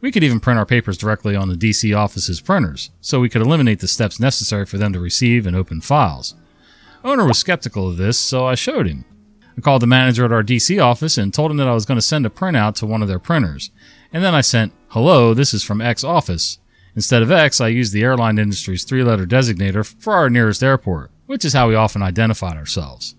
We 0.00 0.10
could 0.10 0.24
even 0.24 0.40
print 0.40 0.58
our 0.58 0.64
papers 0.64 0.96
directly 0.96 1.36
on 1.36 1.50
the 1.50 1.56
DC 1.56 1.94
office's 1.94 2.40
printers, 2.40 2.88
so 3.02 3.20
we 3.20 3.28
could 3.28 3.42
eliminate 3.42 3.80
the 3.80 3.86
steps 3.86 4.18
necessary 4.18 4.64
for 4.64 4.78
them 4.78 4.94
to 4.94 4.98
receive 4.98 5.46
and 5.46 5.54
open 5.54 5.82
files. 5.82 6.34
Owner 7.04 7.26
was 7.26 7.36
skeptical 7.36 7.86
of 7.86 7.98
this, 7.98 8.18
so 8.18 8.46
I 8.46 8.54
showed 8.54 8.86
him. 8.86 9.04
I 9.56 9.60
called 9.62 9.82
the 9.82 9.86
manager 9.86 10.24
at 10.24 10.32
our 10.32 10.42
DC 10.42 10.82
office 10.82 11.16
and 11.16 11.32
told 11.32 11.50
him 11.50 11.56
that 11.56 11.68
I 11.68 11.74
was 11.74 11.86
going 11.86 11.96
to 11.96 12.02
send 12.02 12.26
a 12.26 12.30
printout 12.30 12.74
to 12.76 12.86
one 12.86 13.02
of 13.02 13.08
their 13.08 13.18
printers. 13.18 13.70
And 14.12 14.22
then 14.22 14.34
I 14.34 14.42
sent, 14.42 14.72
hello, 14.88 15.32
this 15.32 15.54
is 15.54 15.64
from 15.64 15.80
X 15.80 16.04
office. 16.04 16.58
Instead 16.94 17.22
of 17.22 17.30
X, 17.30 17.60
I 17.60 17.68
used 17.68 17.92
the 17.92 18.02
airline 18.02 18.38
industry's 18.38 18.84
three 18.84 19.02
letter 19.02 19.26
designator 19.26 19.84
for 19.84 20.14
our 20.14 20.30
nearest 20.30 20.62
airport, 20.62 21.10
which 21.26 21.44
is 21.44 21.52
how 21.52 21.68
we 21.68 21.74
often 21.74 22.02
identified 22.02 22.56
ourselves. 22.56 23.14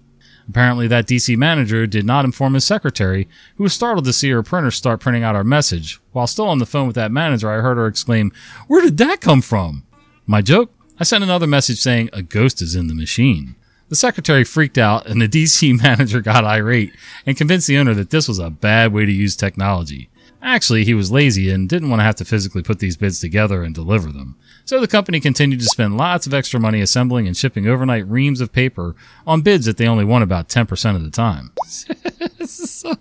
Apparently, 0.49 0.87
that 0.87 1.07
DC 1.07 1.35
manager 1.35 1.85
did 1.85 2.05
not 2.05 2.23
inform 2.23 2.53
his 2.53 2.65
secretary, 2.65 3.27
who 3.57 3.63
was 3.63 3.73
startled 3.73 4.05
to 4.05 4.13
see 4.13 4.29
her 4.29 4.41
printer 4.41 4.71
start 4.71 5.01
printing 5.01 5.23
out 5.23 5.35
our 5.35 5.43
message. 5.43 5.99
While 6.13 6.27
still 6.27 6.47
on 6.47 6.59
the 6.59 6.65
phone 6.65 6.87
with 6.87 6.95
that 6.95 7.11
manager, 7.11 7.51
I 7.51 7.61
heard 7.61 7.77
her 7.77 7.85
exclaim, 7.85 8.31
Where 8.67 8.81
did 8.81 8.97
that 8.97 9.21
come 9.21 9.41
from? 9.41 9.85
My 10.25 10.41
joke? 10.41 10.71
I 10.99 11.03
sent 11.03 11.23
another 11.23 11.47
message 11.47 11.79
saying, 11.79 12.09
A 12.13 12.23
ghost 12.23 12.61
is 12.61 12.75
in 12.75 12.87
the 12.87 12.95
machine. 12.95 13.55
The 13.89 13.95
secretary 13.95 14.43
freaked 14.43 14.77
out 14.77 15.07
and 15.07 15.21
the 15.21 15.29
DC 15.29 15.81
manager 15.81 16.21
got 16.21 16.43
irate 16.43 16.93
and 17.25 17.37
convinced 17.37 17.67
the 17.67 17.77
owner 17.77 17.93
that 17.93 18.09
this 18.09 18.27
was 18.27 18.39
a 18.39 18.49
bad 18.49 18.93
way 18.93 19.05
to 19.05 19.11
use 19.11 19.35
technology. 19.35 20.09
Actually, 20.41 20.85
he 20.85 20.93
was 20.93 21.11
lazy 21.11 21.49
and 21.49 21.67
didn't 21.67 21.89
want 21.89 21.99
to 21.99 22.03
have 22.03 22.15
to 22.15 22.25
physically 22.25 22.61
put 22.61 22.79
these 22.79 22.95
bids 22.95 23.19
together 23.19 23.63
and 23.63 23.73
deliver 23.73 24.11
them. 24.11 24.37
So 24.65 24.79
the 24.79 24.87
company 24.87 25.19
continued 25.19 25.61
to 25.61 25.65
spend 25.65 25.97
lots 25.97 26.27
of 26.27 26.33
extra 26.33 26.59
money 26.59 26.79
assembling 26.81 27.25
and 27.25 27.35
shipping 27.35 27.67
overnight 27.67 28.07
reams 28.07 28.39
of 28.39 28.51
paper 28.51 28.95
on 29.25 29.41
bids 29.41 29.65
that 29.65 29.77
they 29.77 29.87
only 29.87 30.05
won 30.05 30.21
about 30.21 30.47
10% 30.47 30.95
of 30.95 31.03
the 31.03 31.09
time. 31.09 31.53
so, 32.45 32.93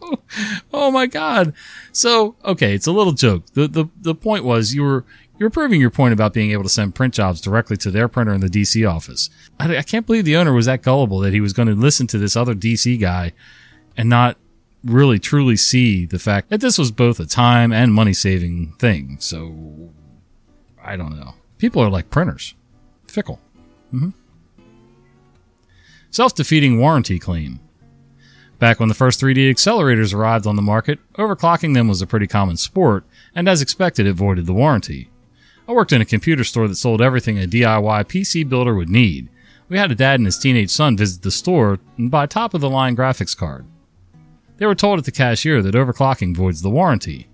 oh 0.72 0.90
my 0.90 1.06
god. 1.06 1.52
So, 1.92 2.36
okay, 2.44 2.74
it's 2.74 2.86
a 2.86 2.92
little 2.92 3.12
joke. 3.12 3.44
The, 3.52 3.68
the, 3.68 3.86
the 4.00 4.14
point 4.14 4.44
was 4.44 4.74
you 4.74 4.82
were, 4.82 5.04
you're 5.38 5.50
proving 5.50 5.80
your 5.80 5.90
point 5.90 6.12
about 6.12 6.32
being 6.32 6.50
able 6.50 6.62
to 6.62 6.68
send 6.68 6.94
print 6.94 7.14
jobs 7.14 7.40
directly 7.40 7.76
to 7.78 7.90
their 7.90 8.08
printer 8.08 8.32
in 8.32 8.40
the 8.40 8.48
DC 8.48 8.88
office. 8.88 9.28
I, 9.60 9.78
I 9.78 9.82
can't 9.82 10.06
believe 10.06 10.24
the 10.24 10.36
owner 10.36 10.52
was 10.52 10.66
that 10.66 10.82
gullible 10.82 11.18
that 11.20 11.34
he 11.34 11.40
was 11.40 11.52
going 11.52 11.68
to 11.68 11.74
listen 11.74 12.06
to 12.08 12.18
this 12.18 12.36
other 12.36 12.54
DC 12.54 13.00
guy 13.00 13.32
and 13.96 14.08
not 14.08 14.36
really 14.84 15.18
truly 15.18 15.56
see 15.56 16.06
the 16.06 16.18
fact 16.18 16.48
that 16.48 16.60
this 16.60 16.78
was 16.78 16.90
both 16.90 17.20
a 17.20 17.26
time 17.26 17.72
and 17.72 17.92
money 17.92 18.12
saving 18.12 18.72
thing. 18.78 19.16
So, 19.20 19.90
I 20.82 20.96
don't 20.96 21.18
know. 21.18 21.34
People 21.58 21.82
are 21.82 21.90
like 21.90 22.10
printers, 22.10 22.54
fickle. 23.08 23.40
Mm-hmm. 23.92 24.10
Self 26.10 26.34
defeating 26.34 26.78
warranty 26.78 27.18
claim. 27.18 27.60
Back 28.58 28.80
when 28.80 28.88
the 28.88 28.94
first 28.94 29.20
3D 29.20 29.50
accelerators 29.50 30.14
arrived 30.14 30.46
on 30.46 30.56
the 30.56 30.62
market, 30.62 30.98
overclocking 31.14 31.74
them 31.74 31.88
was 31.88 32.00
a 32.00 32.06
pretty 32.06 32.26
common 32.26 32.56
sport, 32.56 33.04
and 33.34 33.48
as 33.50 33.60
expected, 33.60 34.06
it 34.06 34.14
voided 34.14 34.46
the 34.46 34.54
warranty. 34.54 35.10
I 35.68 35.72
worked 35.72 35.92
in 35.92 36.00
a 36.00 36.06
computer 36.06 36.44
store 36.44 36.68
that 36.68 36.76
sold 36.76 37.02
everything 37.02 37.38
a 37.38 37.46
DIY 37.46 38.04
PC 38.04 38.48
builder 38.48 38.74
would 38.74 38.88
need. 38.88 39.28
We 39.68 39.78
had 39.78 39.90
a 39.90 39.96
dad 39.96 40.20
and 40.20 40.26
his 40.26 40.38
teenage 40.38 40.70
son 40.70 40.96
visit 40.96 41.22
the 41.22 41.32
store 41.32 41.80
and 41.98 42.08
buy 42.08 42.26
top 42.26 42.54
of 42.54 42.60
the 42.60 42.70
line 42.70 42.96
graphics 42.96 43.36
card. 43.36 43.66
They 44.58 44.66
were 44.66 44.76
told 44.76 45.00
at 45.00 45.04
the 45.04 45.10
cashier 45.10 45.62
that 45.62 45.74
overclocking 45.74 46.36
voids 46.36 46.62
the 46.62 46.70
warranty. 46.70 47.28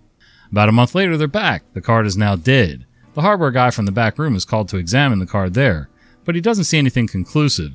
About 0.50 0.70
a 0.70 0.72
month 0.72 0.94
later, 0.94 1.16
they're 1.16 1.28
back. 1.28 1.62
The 1.74 1.82
card 1.82 2.06
is 2.06 2.16
now 2.16 2.36
dead. 2.36 2.86
The 3.14 3.20
hardware 3.20 3.50
guy 3.50 3.70
from 3.70 3.84
the 3.84 3.92
back 3.92 4.18
room 4.18 4.34
is 4.34 4.46
called 4.46 4.68
to 4.70 4.78
examine 4.78 5.18
the 5.18 5.26
card 5.26 5.52
there, 5.52 5.90
but 6.24 6.34
he 6.34 6.40
doesn't 6.40 6.64
see 6.64 6.78
anything 6.78 7.06
conclusive. 7.06 7.72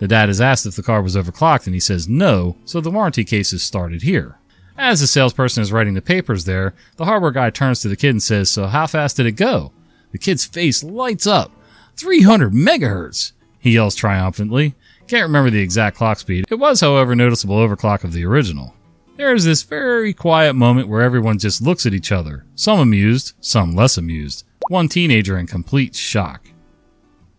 The 0.00 0.08
dad 0.08 0.28
is 0.28 0.40
asked 0.40 0.66
if 0.66 0.74
the 0.74 0.82
card 0.82 1.04
was 1.04 1.14
overclocked 1.14 1.66
and 1.66 1.74
he 1.74 1.80
says 1.80 2.08
no, 2.08 2.56
so 2.64 2.80
the 2.80 2.90
warranty 2.90 3.22
case 3.22 3.52
is 3.52 3.62
started 3.62 4.02
here. 4.02 4.38
As 4.76 5.00
the 5.00 5.06
salesperson 5.06 5.62
is 5.62 5.72
writing 5.72 5.94
the 5.94 6.02
papers 6.02 6.46
there, 6.46 6.74
the 6.96 7.04
hardware 7.04 7.30
guy 7.30 7.50
turns 7.50 7.80
to 7.82 7.88
the 7.88 7.96
kid 7.96 8.10
and 8.10 8.22
says, 8.22 8.50
So 8.50 8.66
how 8.66 8.86
fast 8.86 9.16
did 9.16 9.26
it 9.26 9.32
go? 9.32 9.72
The 10.12 10.18
kid's 10.18 10.44
face 10.44 10.82
lights 10.82 11.26
up. 11.26 11.52
300 11.96 12.52
megahertz! 12.52 13.32
He 13.58 13.72
yells 13.72 13.94
triumphantly. 13.94 14.74
Can't 15.06 15.24
remember 15.24 15.50
the 15.50 15.60
exact 15.60 15.96
clock 15.96 16.18
speed. 16.18 16.46
It 16.50 16.54
was, 16.54 16.80
however, 16.80 17.14
noticeable 17.14 17.56
overclock 17.56 18.04
of 18.04 18.12
the 18.12 18.24
original. 18.24 18.74
There 19.16 19.34
is 19.34 19.44
this 19.44 19.62
very 19.64 20.14
quiet 20.14 20.54
moment 20.54 20.88
where 20.88 21.02
everyone 21.02 21.38
just 21.38 21.60
looks 21.60 21.84
at 21.84 21.92
each 21.92 22.10
other, 22.10 22.46
some 22.54 22.78
amused, 22.78 23.34
some 23.40 23.74
less 23.74 23.98
amused, 23.98 24.44
one 24.68 24.88
teenager 24.88 25.36
in 25.36 25.46
complete 25.46 25.94
shock. 25.94 26.48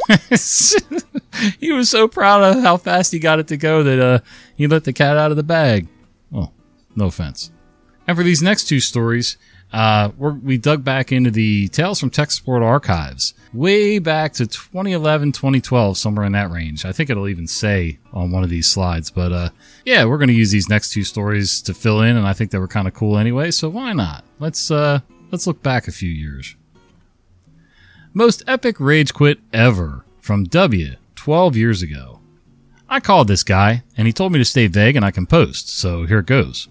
he 1.59 1.71
was 1.71 1.89
so 1.89 2.07
proud 2.07 2.43
of 2.43 2.61
how 2.61 2.77
fast 2.77 3.11
he 3.11 3.19
got 3.19 3.39
it 3.39 3.47
to 3.47 3.57
go 3.57 3.83
that 3.83 3.99
uh, 3.99 4.19
he 4.55 4.67
let 4.67 4.83
the 4.83 4.93
cat 4.93 5.17
out 5.17 5.31
of 5.31 5.37
the 5.37 5.43
bag. 5.43 5.87
Oh, 6.33 6.51
no 6.95 7.05
offense. 7.05 7.51
And 8.11 8.17
for 8.17 8.25
these 8.25 8.43
next 8.43 8.65
two 8.65 8.81
stories, 8.81 9.37
uh, 9.71 10.11
we 10.17 10.57
dug 10.57 10.83
back 10.83 11.13
into 11.13 11.31
the 11.31 11.69
Tales 11.69 11.97
from 11.97 12.09
Tech 12.09 12.29
Support 12.29 12.61
archives 12.61 13.33
way 13.53 13.99
back 13.99 14.33
to 14.33 14.47
2011, 14.47 15.31
2012, 15.31 15.97
somewhere 15.97 16.25
in 16.25 16.33
that 16.33 16.51
range. 16.51 16.83
I 16.83 16.91
think 16.91 17.09
it'll 17.09 17.29
even 17.29 17.47
say 17.47 17.99
on 18.11 18.31
one 18.31 18.43
of 18.43 18.49
these 18.49 18.67
slides. 18.67 19.09
But 19.09 19.31
uh, 19.31 19.49
yeah, 19.85 20.03
we're 20.03 20.17
going 20.17 20.27
to 20.27 20.33
use 20.33 20.51
these 20.51 20.67
next 20.67 20.91
two 20.91 21.05
stories 21.05 21.61
to 21.61 21.73
fill 21.73 22.01
in, 22.01 22.17
and 22.17 22.27
I 22.27 22.33
think 22.33 22.51
they 22.51 22.57
were 22.57 22.67
kind 22.67 22.85
of 22.85 22.93
cool 22.93 23.17
anyway. 23.17 23.49
So 23.49 23.69
why 23.69 23.93
not? 23.93 24.25
Let's 24.39 24.69
uh, 24.69 24.99
let's 25.31 25.47
look 25.47 25.63
back 25.63 25.87
a 25.87 25.93
few 25.93 26.09
years. 26.09 26.57
Most 28.13 28.43
epic 28.45 28.77
rage 28.77 29.13
quit 29.13 29.39
ever 29.53 30.03
from 30.19 30.43
W 30.43 30.97
12 31.15 31.55
years 31.55 31.81
ago. 31.81 32.19
I 32.89 32.99
called 32.99 33.29
this 33.29 33.45
guy, 33.45 33.83
and 33.95 34.05
he 34.05 34.11
told 34.11 34.33
me 34.33 34.39
to 34.39 34.43
stay 34.43 34.67
vague 34.67 34.97
and 34.97 35.05
I 35.05 35.11
can 35.11 35.25
post, 35.25 35.69
so 35.69 36.03
here 36.03 36.19
it 36.19 36.25
goes. 36.25 36.67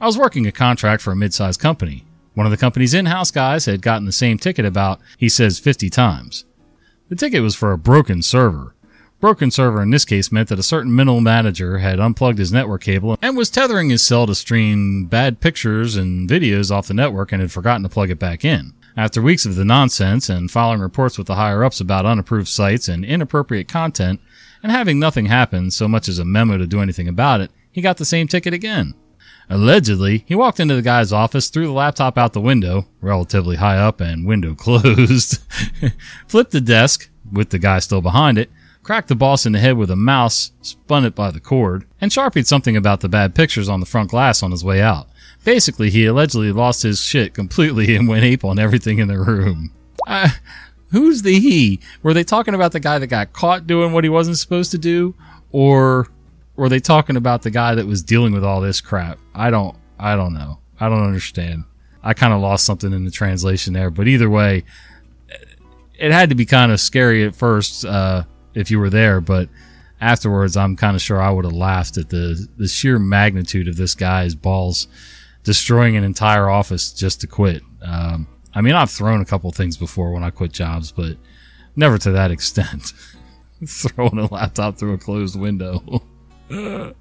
I 0.00 0.06
was 0.06 0.16
working 0.16 0.46
a 0.46 0.52
contract 0.52 1.02
for 1.02 1.10
a 1.10 1.16
mid-sized 1.16 1.60
company. 1.60 2.04
One 2.34 2.46
of 2.46 2.52
the 2.52 2.56
company's 2.56 2.94
in-house 2.94 3.32
guys 3.32 3.64
had 3.64 3.82
gotten 3.82 4.06
the 4.06 4.12
same 4.12 4.38
ticket 4.38 4.64
about, 4.64 5.00
he 5.16 5.28
says, 5.28 5.58
50 5.58 5.90
times. 5.90 6.44
The 7.08 7.16
ticket 7.16 7.42
was 7.42 7.56
for 7.56 7.72
a 7.72 7.78
broken 7.78 8.22
server. 8.22 8.76
Broken 9.18 9.50
server 9.50 9.82
in 9.82 9.90
this 9.90 10.04
case 10.04 10.30
meant 10.30 10.48
that 10.50 10.58
a 10.60 10.62
certain 10.62 10.94
middle 10.94 11.20
manager 11.20 11.78
had 11.78 11.98
unplugged 11.98 12.38
his 12.38 12.52
network 12.52 12.82
cable 12.82 13.18
and 13.20 13.36
was 13.36 13.50
tethering 13.50 13.90
his 13.90 14.06
cell 14.06 14.28
to 14.28 14.36
stream 14.36 15.06
bad 15.06 15.40
pictures 15.40 15.96
and 15.96 16.30
videos 16.30 16.70
off 16.70 16.86
the 16.86 16.94
network 16.94 17.32
and 17.32 17.40
had 17.40 17.50
forgotten 17.50 17.82
to 17.82 17.88
plug 17.88 18.10
it 18.10 18.20
back 18.20 18.44
in. 18.44 18.74
After 18.96 19.20
weeks 19.20 19.44
of 19.44 19.56
the 19.56 19.64
nonsense 19.64 20.28
and 20.28 20.48
filing 20.48 20.78
reports 20.78 21.18
with 21.18 21.26
the 21.26 21.34
higher 21.34 21.64
ups 21.64 21.80
about 21.80 22.06
unapproved 22.06 22.46
sites 22.46 22.86
and 22.86 23.04
inappropriate 23.04 23.66
content, 23.66 24.20
and 24.62 24.70
having 24.70 25.00
nothing 25.00 25.26
happen 25.26 25.72
so 25.72 25.88
much 25.88 26.08
as 26.08 26.20
a 26.20 26.24
memo 26.24 26.56
to 26.56 26.68
do 26.68 26.80
anything 26.80 27.08
about 27.08 27.40
it, 27.40 27.50
he 27.72 27.80
got 27.80 27.96
the 27.96 28.04
same 28.04 28.28
ticket 28.28 28.54
again. 28.54 28.94
Allegedly, 29.50 30.24
he 30.26 30.34
walked 30.34 30.60
into 30.60 30.74
the 30.74 30.82
guy's 30.82 31.12
office, 31.12 31.48
threw 31.48 31.66
the 31.66 31.72
laptop 31.72 32.18
out 32.18 32.34
the 32.34 32.40
window, 32.40 32.86
relatively 33.00 33.56
high 33.56 33.78
up 33.78 34.00
and 34.00 34.26
window 34.26 34.54
closed, 34.56 35.40
flipped 36.26 36.52
the 36.52 36.60
desk, 36.60 37.08
with 37.30 37.50
the 37.50 37.58
guy 37.58 37.78
still 37.78 38.00
behind 38.00 38.38
it, 38.38 38.50
cracked 38.82 39.08
the 39.08 39.14
boss 39.14 39.44
in 39.44 39.52
the 39.52 39.58
head 39.58 39.76
with 39.76 39.90
a 39.90 39.96
mouse, 39.96 40.52
spun 40.62 41.04
it 41.04 41.14
by 41.14 41.30
the 41.30 41.40
cord, 41.40 41.86
and 42.00 42.12
sharpied 42.12 42.46
something 42.46 42.76
about 42.76 43.00
the 43.00 43.08
bad 43.08 43.34
pictures 43.34 43.68
on 43.68 43.80
the 43.80 43.86
front 43.86 44.10
glass 44.10 44.42
on 44.42 44.50
his 44.50 44.64
way 44.64 44.80
out. 44.80 45.08
Basically, 45.44 45.90
he 45.90 46.06
allegedly 46.06 46.52
lost 46.52 46.82
his 46.82 47.00
shit 47.00 47.34
completely 47.34 47.94
and 47.96 48.08
went 48.08 48.24
ape 48.24 48.44
on 48.44 48.58
everything 48.58 48.98
in 48.98 49.08
the 49.08 49.18
room. 49.18 49.72
Uh, 50.06 50.30
who's 50.90 51.22
the 51.22 51.38
he? 51.38 51.80
Were 52.02 52.14
they 52.14 52.24
talking 52.24 52.54
about 52.54 52.72
the 52.72 52.80
guy 52.80 52.98
that 52.98 53.06
got 53.08 53.32
caught 53.32 53.66
doing 53.66 53.92
what 53.92 54.04
he 54.04 54.10
wasn't 54.10 54.38
supposed 54.38 54.70
to 54.72 54.78
do? 54.78 55.14
Or 55.52 56.08
were 56.58 56.68
they 56.68 56.80
talking 56.80 57.16
about 57.16 57.42
the 57.42 57.50
guy 57.50 57.76
that 57.76 57.86
was 57.86 58.02
dealing 58.02 58.32
with 58.32 58.44
all 58.44 58.60
this 58.60 58.80
crap? 58.80 59.18
I 59.32 59.50
don't, 59.50 59.76
I 59.98 60.16
don't 60.16 60.34
know. 60.34 60.58
I 60.80 60.88
don't 60.88 61.04
understand. 61.04 61.64
I 62.02 62.14
kind 62.14 62.32
of 62.32 62.40
lost 62.40 62.66
something 62.66 62.92
in 62.92 63.04
the 63.04 63.12
translation 63.12 63.72
there, 63.72 63.90
but 63.90 64.08
either 64.08 64.28
way, 64.28 64.64
it 65.94 66.10
had 66.10 66.30
to 66.30 66.34
be 66.34 66.44
kind 66.44 66.72
of 66.72 66.80
scary 66.80 67.24
at 67.24 67.36
first 67.36 67.84
uh, 67.84 68.24
if 68.54 68.72
you 68.72 68.80
were 68.80 68.90
there, 68.90 69.20
but 69.20 69.48
afterwards, 70.00 70.56
I'm 70.56 70.74
kind 70.74 70.96
of 70.96 71.02
sure 71.02 71.22
I 71.22 71.30
would 71.30 71.44
have 71.44 71.54
laughed 71.54 71.96
at 71.96 72.08
the 72.08 72.48
the 72.56 72.68
sheer 72.68 72.98
magnitude 72.98 73.68
of 73.68 73.76
this 73.76 73.94
guy's 73.94 74.34
balls 74.34 74.88
destroying 75.44 75.96
an 75.96 76.04
entire 76.04 76.48
office 76.48 76.92
just 76.92 77.20
to 77.20 77.26
quit. 77.28 77.62
Um, 77.82 78.26
I 78.52 78.62
mean, 78.62 78.74
I've 78.74 78.90
thrown 78.90 79.20
a 79.20 79.24
couple 79.24 79.50
things 79.52 79.76
before 79.76 80.12
when 80.12 80.24
I 80.24 80.30
quit 80.30 80.52
jobs, 80.52 80.90
but 80.90 81.16
never 81.76 81.98
to 81.98 82.10
that 82.12 82.30
extent. 82.36 82.92
Throwing 83.66 84.18
a 84.18 84.32
laptop 84.32 84.76
through 84.76 84.94
a 84.94 84.98
closed 84.98 85.38
window. 85.38 86.02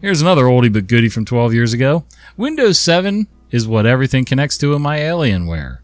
Here's 0.00 0.22
another 0.22 0.44
oldie 0.44 0.72
but 0.72 0.86
goodie 0.86 1.08
from 1.08 1.24
12 1.24 1.52
years 1.52 1.72
ago. 1.72 2.04
Windows 2.36 2.78
7 2.78 3.26
is 3.50 3.66
what 3.66 3.86
everything 3.86 4.24
connects 4.24 4.56
to 4.58 4.74
in 4.74 4.82
my 4.82 4.98
Alienware. 4.98 5.78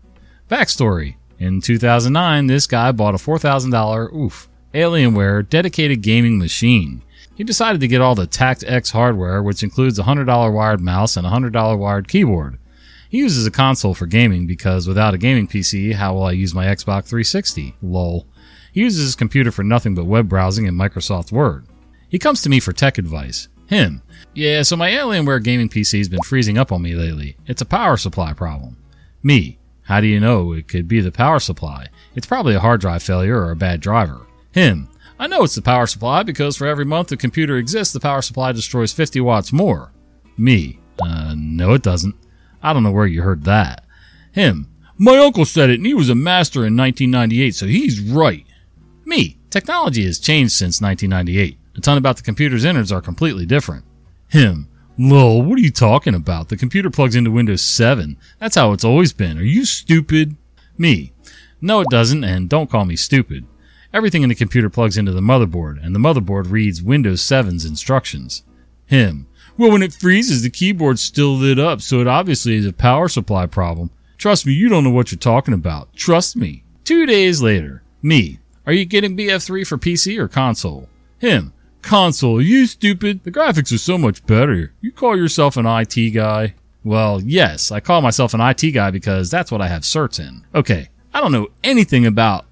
Backstory. 0.49 1.17
In 1.39 1.61
2009, 1.61 2.47
this 2.47 2.67
guy 2.67 2.93
bought 2.93 3.15
a 3.15 3.19
$4,000, 3.19 4.15
oof, 4.15 4.49
Alienware 4.73 5.49
dedicated 5.49 6.03
gaming 6.03 6.39
machine. 6.39 7.03
He 7.35 7.45
decided 7.45 7.81
to 7.81 7.89
get 7.89 8.01
all 8.01 8.15
the 8.15 8.27
TactX 8.27 8.93
hardware, 8.93 9.43
which 9.43 9.63
includes 9.63 9.99
a 9.99 10.05
$100 10.05 10.53
wired 10.53 10.81
mouse 10.81 11.17
and 11.17 11.27
a 11.27 11.31
$100 11.31 11.79
wired 11.79 12.09
keyboard. 12.09 12.59
He 13.09 13.19
uses 13.19 13.47
a 13.47 13.51
console 13.51 13.95
for 13.95 14.07
gaming 14.07 14.47
because 14.47 14.87
without 14.87 15.15
a 15.15 15.19
gaming 15.19 15.49
PC, 15.49 15.95
how 15.95 16.15
will 16.15 16.25
I 16.25 16.33
use 16.33 16.55
my 16.55 16.67
Xbox 16.67 17.07
360? 17.07 17.75
Lol. 17.83 18.27
He 18.73 18.81
uses 18.81 19.03
his 19.03 19.15
computer 19.17 19.51
for 19.51 19.65
nothing 19.65 19.95
but 19.95 20.07
web 20.07 20.29
browsing 20.29 20.69
and 20.69 20.79
Microsoft 20.79 21.33
Word. 21.33 21.67
He 22.09 22.19
comes 22.19 22.43
to 22.43 22.49
me 22.49 22.61
for 22.61 22.73
tech 22.73 22.99
advice. 22.99 23.49
Him. 23.67 24.03
Yeah, 24.35 24.63
so 24.63 24.77
my 24.77 24.91
Alienware 24.91 25.43
gaming 25.43 25.69
PC 25.69 25.99
has 25.99 26.09
been 26.09 26.23
freezing 26.23 26.57
up 26.57 26.71
on 26.71 26.83
me 26.83 26.95
lately. 26.95 27.37
It's 27.47 27.63
a 27.63 27.67
power 27.67 27.97
supply 27.97 28.33
problem. 28.33 28.77
Me. 29.23 29.59
How 29.83 30.01
do 30.01 30.07
you 30.07 30.21
know 30.21 30.53
it 30.53 30.69
could 30.69 30.89
be 30.89 31.01
the 31.01 31.13
power 31.13 31.39
supply? 31.39 31.89
It's 32.15 32.27
probably 32.27 32.55
a 32.55 32.61
hard 32.61 32.81
drive 32.81 33.03
failure 33.03 33.39
or 33.39 33.51
a 33.51 33.57
bad 33.57 33.81
driver. 33.81 34.27
Him. 34.53 34.89
I 35.19 35.27
know 35.27 35.45
it's 35.45 35.55
the 35.55 35.63
power 35.63 35.87
supply 35.87 36.23
because 36.23 36.57
for 36.57 36.67
every 36.67 36.85
month 36.85 37.09
the 37.09 37.17
computer 37.17 37.57
exists, 37.57 37.93
the 37.93 38.01
power 38.01 38.23
supply 38.23 38.53
destroys 38.53 38.93
50 38.93 39.21
watts 39.21 39.53
more. 39.53 39.93
Me. 40.37 40.79
Uh, 41.01 41.35
no 41.37 41.73
it 41.75 41.83
doesn't. 41.83 42.15
I 42.63 42.73
don't 42.73 42.83
know 42.83 42.91
where 42.91 43.07
you 43.07 43.23
heard 43.23 43.45
that. 43.45 43.85
Him. 44.33 44.69
My 44.99 45.19
uncle 45.19 45.45
said 45.45 45.71
it 45.71 45.79
and 45.79 45.87
he 45.87 45.95
was 45.95 46.09
a 46.09 46.15
master 46.15 46.67
in 46.67 46.77
1998, 46.77 47.55
so 47.55 47.67
he's 47.67 48.01
right. 48.01 48.47
Me. 49.05 49.39
Technology 49.51 50.05
has 50.05 50.19
changed 50.19 50.53
since 50.53 50.81
1998. 50.81 51.59
A 51.77 51.81
ton 51.81 51.99
about 51.99 52.17
the 52.17 52.23
computer's 52.23 52.65
innards 52.65 52.91
are 52.91 53.03
completely 53.03 53.47
different. 53.47 53.85
Him. 54.29 54.69
Lol, 54.99 55.43
what 55.43 55.59
are 55.59 55.63
you 55.63 55.71
talking 55.71 56.15
about? 56.15 56.49
The 56.49 56.57
computer 56.57 56.89
plugs 56.89 57.15
into 57.15 57.31
Windows 57.31 57.61
7. 57.61 58.17
That's 58.39 58.57
how 58.57 58.73
it's 58.73 58.85
always 58.85 59.13
been. 59.13 59.39
Are 59.39 59.43
you 59.43 59.67
stupid? 59.67 60.37
Me. 60.79 61.13
No, 61.61 61.81
it 61.81 61.89
doesn't, 61.91 62.25
and 62.25 62.49
don't 62.49 62.71
call 62.71 62.87
me 62.87 62.97
stupid. 62.97 63.47
Everything 63.93 64.23
in 64.23 64.31
the 64.31 64.35
computer 64.35 64.71
plugs 64.71 64.97
into 64.97 65.13
the 65.13 65.21
motherboard, 65.21 65.85
and 65.85 65.95
the 65.95 65.99
motherboard 65.99 66.51
reads 66.51 66.83
Windows 66.83 67.21
7's 67.21 67.65
instructions. 67.65 68.43
Him. 68.87 69.27
Well, 69.59 69.71
when 69.71 69.83
it 69.83 69.93
freezes, 69.93 70.43
the 70.43 70.51
keyboard's 70.51 71.03
still 71.03 71.35
lit 71.35 71.59
up, 71.59 71.83
so 71.83 72.01
it 72.01 72.07
obviously 72.07 72.57
is 72.57 72.67
a 72.67 72.73
power 72.73 73.09
supply 73.09 73.47
problem. 73.47 73.91
Trust 74.17 74.47
me, 74.47 74.53
you 74.53 74.69
don't 74.69 74.85
know 74.85 74.91
what 74.91 75.13
you're 75.13 75.19
talking 75.19 75.55
about. 75.55 75.95
Trust 75.95 76.37
me. 76.37 76.65
Two 76.85 77.05
days 77.05 77.43
later. 77.43 77.83
Me. 78.01 78.39
Are 78.67 78.73
you 78.73 78.85
getting 78.85 79.17
BF3 79.17 79.67
for 79.67 79.79
PC 79.79 80.19
or 80.19 80.29
console? 80.29 80.89
Him. 81.19 81.53
Console. 81.87 82.43
You 82.43 82.67
stupid. 82.67 83.23
The 83.23 83.31
graphics 83.31 83.73
are 83.73 83.79
so 83.79 83.97
much 83.97 84.27
better. 84.27 84.73
You 84.81 84.91
call 84.91 85.17
yourself 85.17 85.57
an 85.57 85.67
IT 85.67 86.11
guy? 86.11 86.55
Well, 86.83 87.21
yes, 87.23 87.71
I 87.71 87.79
call 87.79 88.03
myself 88.03 88.35
an 88.35 88.41
IT 88.41 88.73
guy 88.73 88.91
because 88.91 89.31
that's 89.31 89.53
what 89.53 89.61
I 89.61 89.69
have 89.69 89.83
certs 89.83 90.19
in. 90.19 90.45
Okay, 90.53 90.89
I 91.15 91.21
don't 91.21 91.31
know 91.31 91.47
anything 91.63 92.05
about 92.05 92.45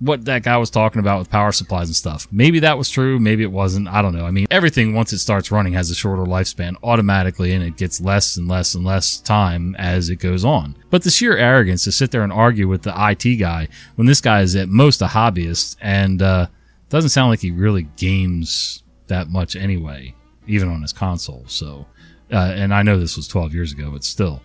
what 0.00 0.26
that 0.26 0.42
guy 0.42 0.58
was 0.58 0.68
talking 0.68 1.00
about 1.00 1.18
with 1.18 1.30
power 1.30 1.50
supplies 1.50 1.88
and 1.88 1.96
stuff. 1.96 2.28
Maybe 2.30 2.60
that 2.60 2.76
was 2.76 2.90
true, 2.90 3.18
maybe 3.18 3.42
it 3.42 3.50
wasn't. 3.50 3.88
I 3.88 4.02
don't 4.02 4.14
know. 4.14 4.26
I 4.26 4.30
mean, 4.30 4.46
everything 4.50 4.92
once 4.92 5.14
it 5.14 5.18
starts 5.18 5.50
running 5.50 5.72
has 5.72 5.90
a 5.90 5.94
shorter 5.94 6.24
lifespan 6.24 6.76
automatically 6.82 7.54
and 7.54 7.64
it 7.64 7.78
gets 7.78 8.02
less 8.02 8.36
and 8.36 8.48
less 8.48 8.74
and 8.74 8.84
less 8.84 9.18
time 9.18 9.74
as 9.78 10.10
it 10.10 10.16
goes 10.16 10.44
on. 10.44 10.76
But 10.90 11.04
the 11.04 11.10
sheer 11.10 11.38
arrogance 11.38 11.84
to 11.84 11.92
sit 11.92 12.10
there 12.10 12.22
and 12.22 12.32
argue 12.32 12.68
with 12.68 12.82
the 12.82 12.92
IT 12.94 13.36
guy 13.36 13.68
when 13.94 14.06
this 14.06 14.20
guy 14.20 14.42
is 14.42 14.54
at 14.54 14.68
most 14.68 15.00
a 15.00 15.06
hobbyist 15.06 15.76
and 15.80 16.20
uh, 16.20 16.48
doesn't 16.88 17.10
sound 17.10 17.30
like 17.30 17.40
he 17.40 17.50
really 17.50 17.84
games 17.96 18.82
that 19.06 19.28
much 19.28 19.56
anyway, 19.56 20.14
even 20.46 20.68
on 20.68 20.82
his 20.82 20.92
console. 20.92 21.44
So, 21.46 21.86
uh, 22.32 22.52
and 22.56 22.72
I 22.72 22.82
know 22.82 22.98
this 22.98 23.16
was 23.16 23.28
12 23.28 23.54
years 23.54 23.72
ago, 23.72 23.90
but 23.90 24.04
still, 24.04 24.42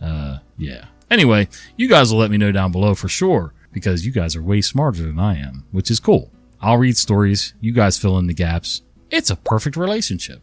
uh, 0.00 0.38
yeah. 0.56 0.86
Anyway, 1.10 1.48
you 1.76 1.88
guys 1.88 2.12
will 2.12 2.18
let 2.18 2.30
me 2.30 2.36
know 2.36 2.52
down 2.52 2.72
below 2.72 2.94
for 2.94 3.08
sure 3.08 3.54
because 3.72 4.04
you 4.04 4.12
guys 4.12 4.36
are 4.36 4.42
way 4.42 4.60
smarter 4.60 5.02
than 5.02 5.18
I 5.18 5.38
am, 5.38 5.64
which 5.70 5.90
is 5.90 6.00
cool. 6.00 6.30
I'll 6.60 6.76
read 6.76 6.96
stories. 6.96 7.54
You 7.60 7.72
guys 7.72 7.98
fill 7.98 8.18
in 8.18 8.26
the 8.26 8.34
gaps. 8.34 8.82
It's 9.10 9.30
a 9.30 9.36
perfect 9.36 9.76
relationship. 9.76 10.42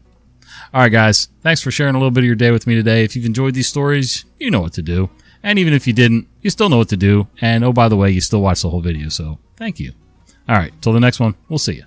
All 0.73 0.81
right, 0.81 0.91
guys. 0.91 1.29
Thanks 1.41 1.61
for 1.61 1.71
sharing 1.71 1.95
a 1.95 1.97
little 1.97 2.11
bit 2.11 2.23
of 2.23 2.27
your 2.27 2.35
day 2.35 2.51
with 2.51 2.67
me 2.67 2.75
today. 2.75 3.03
If 3.03 3.15
you've 3.15 3.25
enjoyed 3.25 3.53
these 3.53 3.67
stories, 3.67 4.25
you 4.39 4.49
know 4.49 4.61
what 4.61 4.73
to 4.73 4.81
do. 4.81 5.09
And 5.43 5.59
even 5.59 5.73
if 5.73 5.85
you 5.85 5.93
didn't, 5.93 6.27
you 6.41 6.49
still 6.49 6.69
know 6.69 6.77
what 6.77 6.89
to 6.89 6.97
do. 6.97 7.27
And 7.41 7.63
oh, 7.63 7.73
by 7.73 7.89
the 7.89 7.97
way, 7.97 8.09
you 8.09 8.21
still 8.21 8.41
watched 8.41 8.63
the 8.63 8.69
whole 8.69 8.81
video. 8.81 9.09
So 9.09 9.39
thank 9.57 9.79
you. 9.79 9.93
All 10.47 10.55
right. 10.55 10.73
Till 10.81 10.93
the 10.93 10.99
next 10.99 11.19
one, 11.19 11.35
we'll 11.49 11.59
see 11.59 11.75
you. 11.75 11.83